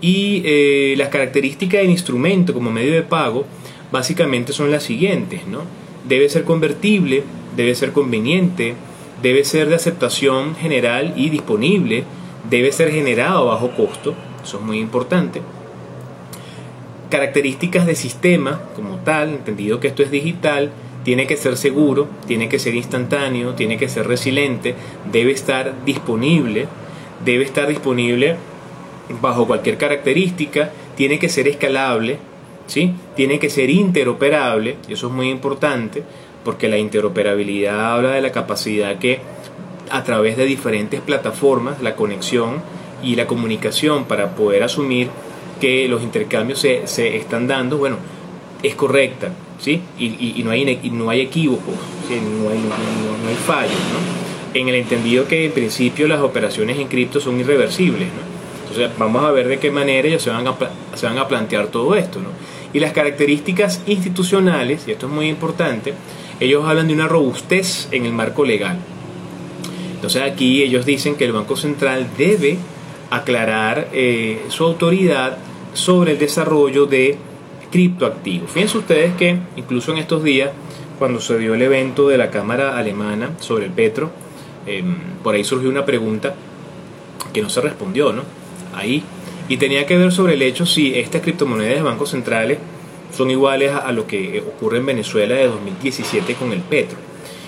[0.00, 3.44] Y eh, las características del instrumento como medio de pago
[3.92, 5.60] básicamente son las siguientes, ¿no?
[6.08, 7.22] Debe ser convertible,
[7.54, 8.76] debe ser conveniente,
[9.20, 12.04] debe ser de aceptación general y disponible,
[12.48, 14.14] debe ser generado a bajo costo,
[14.48, 15.42] eso es muy importante.
[17.10, 20.70] Características de sistema como tal, entendido que esto es digital,
[21.04, 24.74] tiene que ser seguro, tiene que ser instantáneo, tiene que ser resiliente,
[25.12, 26.66] debe estar disponible,
[27.24, 28.36] debe estar disponible
[29.20, 32.18] bajo cualquier característica, tiene que ser escalable,
[32.66, 32.94] ¿sí?
[33.16, 36.02] tiene que ser interoperable, y eso es muy importante,
[36.44, 39.20] porque la interoperabilidad habla de la capacidad que
[39.90, 42.62] a través de diferentes plataformas, la conexión
[43.02, 45.08] y la comunicación para poder asumir
[45.60, 47.96] que los intercambios se, se están dando, bueno,
[48.62, 49.80] es correcta, ¿sí?
[49.98, 51.74] Y, y, no, hay, no hay equívocos,
[52.08, 54.58] no, hay, no, hay fallos, ¿no?
[54.58, 58.38] En el entendido que en principio las operaciones en cripto son irreversibles, ¿no?
[58.68, 60.54] Entonces vamos a ver de qué manera ellos se van a,
[60.94, 62.20] se van a plantear todo esto.
[62.20, 62.28] ¿no?
[62.72, 65.94] Y las características institucionales, y esto es muy importante,
[66.38, 68.78] ellos hablan de una robustez en el marco legal.
[69.94, 72.58] Entonces aquí ellos dicen que el Banco Central debe
[73.10, 75.38] aclarar eh, su autoridad
[75.72, 77.16] sobre el desarrollo de
[77.70, 78.50] criptoactivos.
[78.50, 80.50] Fíjense ustedes que incluso en estos días,
[80.98, 84.10] cuando se dio el evento de la Cámara Alemana sobre el petro,
[84.66, 86.34] em, por ahí surgió una pregunta
[87.32, 88.22] que no se respondió, ¿no?
[88.74, 89.02] ahí.
[89.48, 92.58] Y tenía que ver sobre el hecho si estas criptomonedas de bancos centrales
[93.16, 96.98] son iguales a, lo que ocurre en Venezuela de 2017 con el petro.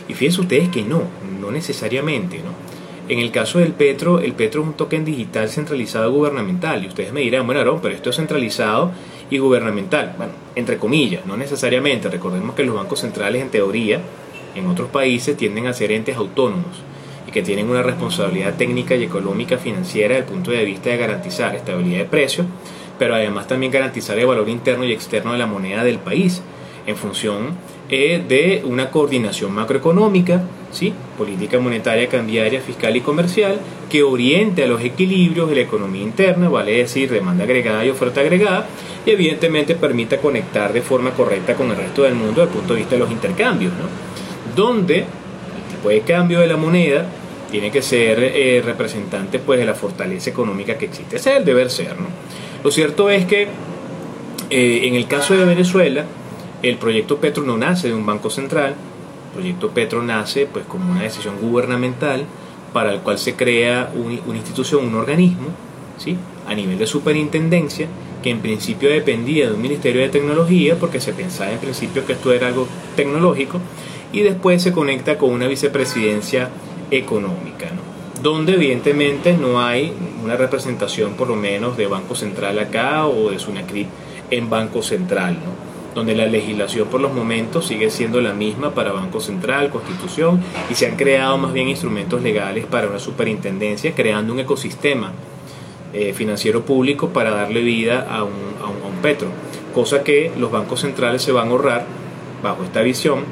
[0.09, 1.03] Y fíjense ustedes que no,
[1.41, 2.70] no necesariamente, ¿no?
[3.11, 6.85] En el caso del Petro, el Petro es un token digital centralizado gubernamental.
[6.85, 8.93] Y ustedes me dirán, bueno, Aaron, pero esto es centralizado
[9.31, 10.15] y gubernamental.
[10.17, 12.09] Bueno, entre comillas, no necesariamente.
[12.09, 14.01] Recordemos que los bancos centrales, en teoría,
[14.55, 16.85] en otros países tienden a ser entes autónomos
[17.33, 21.55] que tienen una responsabilidad técnica y económica financiera desde el punto de vista de garantizar
[21.57, 22.47] estabilidad de precios,
[22.97, 26.43] pero además también garantizar el valor interno y externo de la moneda del país
[26.87, 27.51] en función
[27.89, 30.93] eh, de una coordinación macroeconómica, ¿sí?
[31.17, 33.59] política monetaria, cambiaria, fiscal y comercial,
[33.89, 38.21] que oriente a los equilibrios de la economía interna, vale decir, demanda agregada y oferta
[38.21, 38.67] agregada,
[39.05, 42.75] y evidentemente permita conectar de forma correcta con el resto del mundo desde el punto
[42.75, 44.11] de vista de los intercambios, ¿no?
[44.55, 47.07] donde el tipo de cambio de la moneda
[47.51, 51.17] tiene que ser eh, representante pues de la fortaleza económica que existe.
[51.17, 52.07] Es el deber ser, ¿no?
[52.63, 53.49] Lo cierto es que
[54.51, 56.05] eh, en el caso de Venezuela,
[56.63, 58.75] el proyecto Petro no nace de un banco central,
[59.33, 62.25] proyecto Petro nace pues como una decisión gubernamental
[62.73, 65.49] para el cual se crea una institución, un organismo,
[65.99, 66.17] ¿sí?
[66.47, 67.89] a nivel de superintendencia,
[68.23, 72.13] que en principio dependía de un Ministerio de Tecnología, porque se pensaba en principio que
[72.13, 72.67] esto era algo
[72.97, 73.61] tecnológico,
[74.13, 76.51] y después se conecta con una vicepresidencia
[76.91, 77.69] económica,
[78.23, 83.39] donde evidentemente no hay una representación por lo menos de Banco Central acá o de
[83.39, 83.89] Sunacrip
[84.31, 85.70] en Banco Central, ¿no?
[86.01, 90.41] Donde la legislación por los momentos sigue siendo la misma para Banco Central, Constitución,
[90.71, 95.13] y se han creado más bien instrumentos legales para una superintendencia, creando un ecosistema
[95.93, 98.33] eh, financiero público para darle vida a un,
[98.63, 99.29] a, un, petro,
[99.75, 101.85] cosa que los bancos centrales se van a ahorrar
[102.43, 103.25] bajo esta visión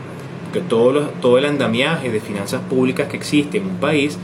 [0.52, 4.18] que todo, todo el andamiaje de finanzas públicas que existe en un país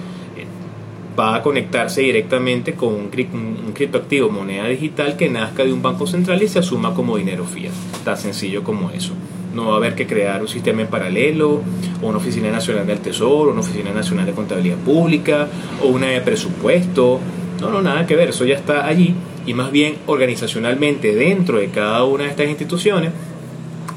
[1.19, 6.43] va a conectarse directamente con un, criptoactivo, moneda digital que nazca de un banco central
[6.43, 7.73] y se asuma como dinero fiat.
[8.05, 9.13] Tan sencillo como eso.
[9.55, 11.61] No va a haber que crear un sistema en paralelo,
[12.03, 15.49] o una oficina nacional del tesoro, una oficina nacional de contabilidad pública,
[15.83, 17.21] o una de presupuesto.
[17.61, 19.15] No, no, nada que ver, eso ya está allí.
[19.47, 23.13] Y más bien organizacionalmente dentro de cada una de estas instituciones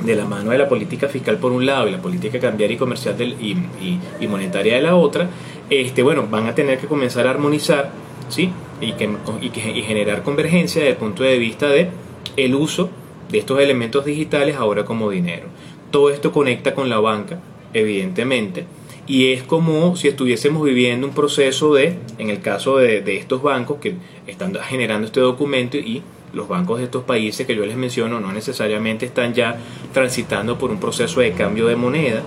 [0.03, 2.77] de la mano de la política fiscal por un lado y la política cambiaria y
[2.77, 5.29] comercial y, monetaria de la otra,
[5.69, 7.91] este, bueno, van a tener que comenzar a armonizar
[8.29, 8.51] ¿sí?
[8.81, 9.09] y, que,
[9.41, 11.89] y, generar convergencia desde el punto de vista de
[12.35, 12.89] el uso
[13.29, 15.47] de estos elementos digitales ahora como dinero.
[15.91, 17.39] Todo esto conecta con la banca,
[17.73, 18.65] evidentemente,
[19.07, 23.41] y es como si estuviésemos viviendo un proceso de, en el caso de, de estos
[23.41, 23.95] bancos que
[24.27, 26.03] están generando este documento y
[26.33, 29.57] los bancos de estos países que yo les menciono no necesariamente están ya
[29.93, 32.21] transitando por un proceso de cambio de moneda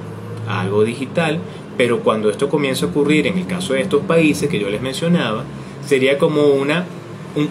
[0.48, 1.38] a algo digital,
[1.80, 4.82] pero cuando esto comienza a ocurrir en el caso de estos países que yo les
[4.82, 5.44] mencionaba,
[5.82, 6.84] sería como una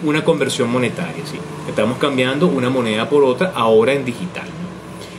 [0.04, 1.26] una conversión monetaria.
[1.26, 1.36] ¿sí?
[1.68, 4.46] Estamos cambiando una moneda por otra ahora en digital.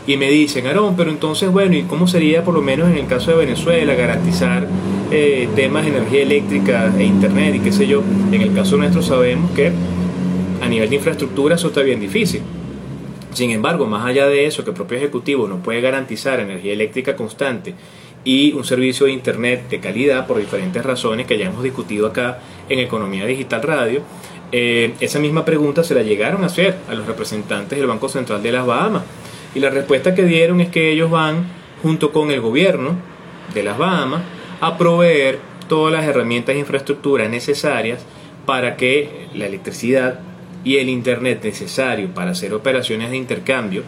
[0.07, 3.05] Y me dicen, Aarón, pero entonces, bueno, ¿y cómo sería por lo menos en el
[3.05, 4.65] caso de Venezuela garantizar
[5.11, 8.01] eh, temas de energía eléctrica e internet y qué sé yo?
[8.31, 9.73] En el caso nuestro sabemos que
[10.61, 12.43] a nivel de infraestructura eso está bien difícil.
[13.33, 17.17] Sin embargo, más allá de eso, que el propio Ejecutivo no puede garantizar energía eléctrica
[17.17, 17.75] constante
[18.23, 22.39] y un servicio de Internet de calidad por diferentes razones que ya hemos discutido acá
[22.69, 24.01] en Economía Digital Radio,
[24.51, 28.43] eh, esa misma pregunta se la llegaron a hacer a los representantes del Banco Central
[28.43, 29.03] de las Bahamas.
[29.55, 31.45] Y la respuesta que dieron es que ellos van,
[31.81, 32.95] junto con el gobierno
[33.53, 34.21] de las Bahamas,
[34.59, 38.05] a proveer todas las herramientas e infraestructuras necesarias
[38.45, 40.19] para que la electricidad
[40.63, 43.83] y el internet necesario para hacer operaciones de intercambio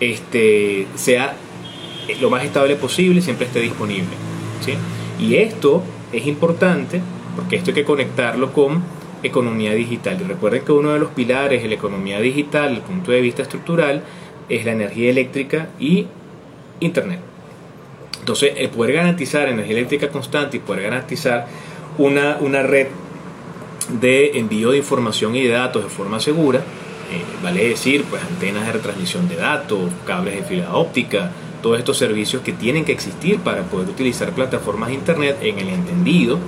[0.00, 1.34] este, sea
[2.20, 4.14] lo más estable posible siempre esté disponible.
[4.60, 4.74] ¿sí?
[5.18, 5.82] Y esto
[6.12, 7.00] es importante
[7.36, 8.82] porque esto hay que conectarlo con
[9.22, 10.18] economía digital.
[10.20, 13.20] Y recuerden que uno de los pilares de la economía digital, desde el punto de
[13.20, 14.02] vista estructural,
[14.48, 16.06] es la energía eléctrica y
[16.80, 17.20] Internet.
[18.20, 21.46] Entonces, el poder garantizar energía eléctrica constante y poder garantizar
[21.98, 22.88] una, una red
[24.00, 28.66] de envío de información y de datos de forma segura, eh, vale decir, pues antenas
[28.66, 31.30] de retransmisión de datos, cables de fibra óptica,
[31.64, 35.70] todos estos servicios que tienen que existir para poder utilizar plataformas de Internet en el
[35.70, 36.38] entendido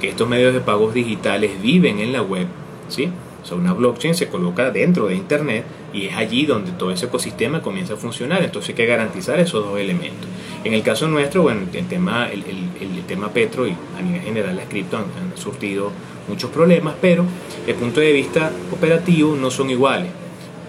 [0.00, 2.46] que estos medios de pagos digitales viven en la web,
[2.88, 3.10] ¿sí?
[3.42, 7.06] O sea, una blockchain se coloca dentro de Internet y es allí donde todo ese
[7.06, 8.44] ecosistema comienza a funcionar.
[8.44, 10.28] Entonces hay que garantizar esos dos elementos.
[10.62, 12.44] En el caso nuestro, bueno, el tema, el,
[13.08, 15.90] tema Petro y a nivel general las cripto han, han surtido
[16.28, 17.24] muchos problemas, pero
[17.66, 20.19] el punto de vista operativo no son iguales.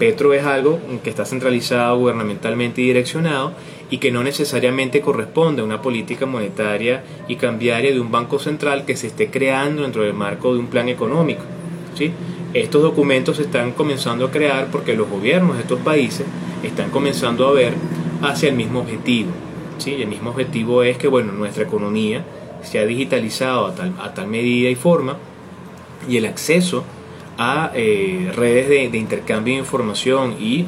[0.01, 3.53] Petro es algo que está centralizado gubernamentalmente y direccionado
[3.91, 8.83] y que no necesariamente corresponde a una política monetaria y cambiaria de un banco central
[8.85, 11.43] que se esté creando dentro del marco de un plan económico.
[11.93, 12.11] ¿sí?
[12.55, 16.25] Estos documentos se están comenzando a crear porque los gobiernos de estos países
[16.63, 17.75] están comenzando a ver
[18.23, 19.29] hacia el mismo objetivo.
[19.77, 20.01] ¿sí?
[20.01, 22.25] El mismo objetivo es que bueno, nuestra economía
[22.63, 25.17] se ha digitalizado a tal, a tal medida y forma
[26.09, 26.85] y el acceso
[27.41, 30.67] a eh, redes de, de, intercambio de información y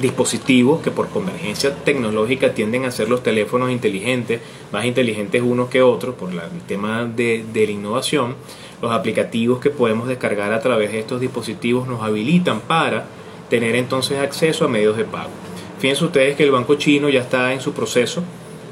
[0.00, 4.40] dispositivos que por convergencia tecnológica tienden a ser los teléfonos inteligentes,
[4.72, 8.36] más inteligentes unos que otros por la, el tema de, de la innovación,
[8.80, 13.04] los aplicativos que podemos descargar a través de estos dispositivos nos habilitan para
[13.50, 15.30] tener entonces acceso a medios de pago.
[15.78, 18.22] Fíjense ustedes que el banco chino ya está en su proceso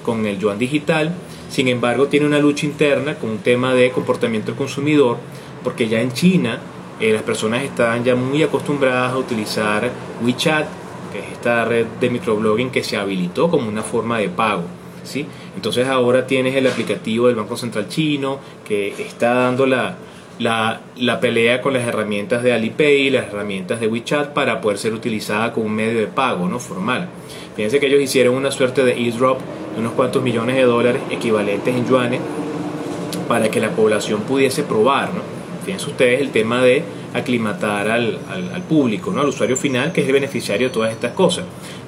[0.07, 1.13] con el yuan digital,
[1.51, 5.19] sin embargo tiene una lucha interna con un tema de comportamiento del consumidor,
[5.63, 6.61] porque ya en China
[7.01, 9.91] eh, las personas están ya muy acostumbradas a utilizar
[10.23, 10.67] WeChat,
[11.11, 14.65] que es esta red de microblogging que se habilitó como una forma de pago.
[15.03, 15.27] ¿sí?
[15.57, 19.97] Entonces ahora tienes el aplicativo del Banco Central Chino que está dando la,
[20.39, 24.93] la, la, pelea con las herramientas de Alipay, las herramientas de WeChat para poder ser
[24.93, 27.09] utilizada como un medio de pago no formal.
[27.57, 29.41] Fíjense que ellos hicieron una suerte de e-drop
[29.75, 32.21] de unos cuantos millones de dólares equivalentes en yuanes
[33.27, 35.15] para que la población pudiese probar.
[35.15, 35.40] ¿no?
[35.71, 36.83] Fíjense ustedes el tema de
[37.15, 39.21] aclimatar al, al, público, ¿no?
[39.21, 41.45] al usuario final, que es el beneficiario de todas estas cosas.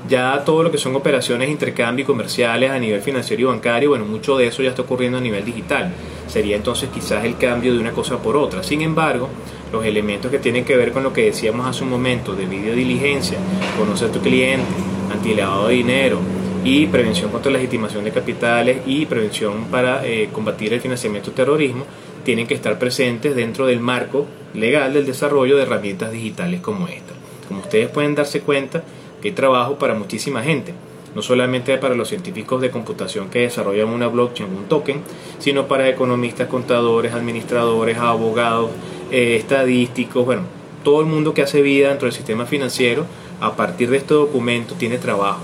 [0.09, 4.37] Ya todo lo que son operaciones intercambio comerciales a nivel financiero y bancario, bueno, mucho
[4.37, 5.93] de eso ya está ocurriendo a nivel digital.
[6.29, 8.63] Sería entonces quizás el cambio de una cosa por otra.
[8.63, 9.29] Sin embargo,
[9.73, 13.39] los elementos que tienen que ver con lo que decíamos hace un momento de videodiligencia,
[13.77, 14.65] conocer a tu cliente,
[15.11, 16.21] antilavado de dinero,
[16.65, 21.37] y prevención contra la legitimación de capitales y prevención para eh, combatir el financiamiento del
[21.37, 21.85] terrorismo
[22.25, 27.13] tienen que estar presentes dentro del marco legal del desarrollo de herramientas digitales como esta.
[27.49, 28.83] Como ustedes pueden darse cuenta,
[29.21, 30.75] que hay trabajo para muchísima gente,
[31.15, 35.03] no solamente para los científicos de computación que desarrollan una blockchain, un token,
[35.39, 38.71] sino para economistas, contadores, administradores, abogados,
[39.11, 40.43] eh, estadísticos, bueno,
[40.83, 43.07] todo el mundo que hace vida dentro del sistema financiero,
[43.41, 45.43] a partir de este documento tiene trabajo.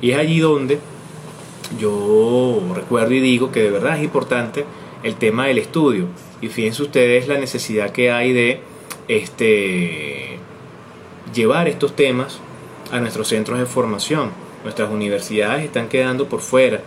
[0.00, 0.78] Y es allí donde
[1.78, 4.64] yo recuerdo y digo que de verdad es importante
[5.02, 6.06] el tema del estudio.
[6.40, 8.60] Y fíjense ustedes la necesidad que hay de
[9.08, 10.38] este,
[11.34, 12.40] llevar estos temas
[12.90, 14.30] a nuestros centros de formación.
[14.64, 16.82] Nuestras universidades están quedando por fuera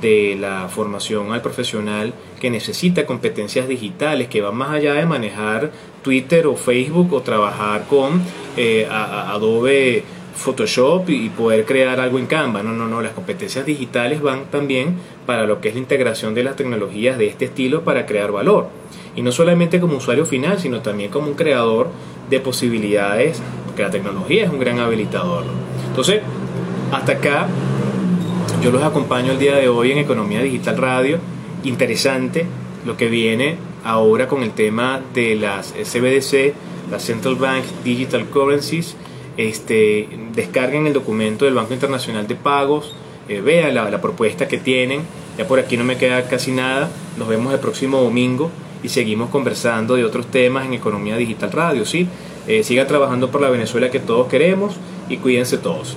[0.00, 5.70] de la formación al profesional que necesita competencias digitales, que van más allá de manejar
[6.02, 8.22] Twitter o Facebook o trabajar con
[8.56, 10.02] eh, Adobe
[10.34, 12.62] Photoshop y poder crear algo en Canva.
[12.62, 16.44] No, no, no, las competencias digitales van también para lo que es la integración de
[16.44, 18.68] las tecnologías de este estilo para crear valor.
[19.14, 21.90] Y no solamente como usuario final, sino también como un creador
[22.30, 25.44] de posibilidades, porque la tecnología es un gran habilitador.
[25.88, 26.22] Entonces,
[26.92, 27.46] hasta acá
[28.62, 31.18] yo los acompaño el día de hoy en Economía Digital Radio.
[31.64, 32.46] Interesante
[32.86, 36.54] lo que viene ahora con el tema de las CBDC
[36.92, 38.94] la Central Bank Digital Currencies.
[39.36, 42.94] Este, descarguen el documento del Banco Internacional de Pagos,
[43.28, 45.02] eh, vean la, propuesta que tienen.
[45.38, 46.90] Ya por aquí no me queda casi nada.
[47.16, 48.50] Nos vemos el próximo domingo
[48.82, 51.86] y seguimos conversando de otros temas en Economía Digital Radio.
[51.86, 52.08] ¿sí?
[52.46, 54.74] Eh, sigan trabajando por la Venezuela que todos queremos
[55.08, 55.96] y cuídense todos.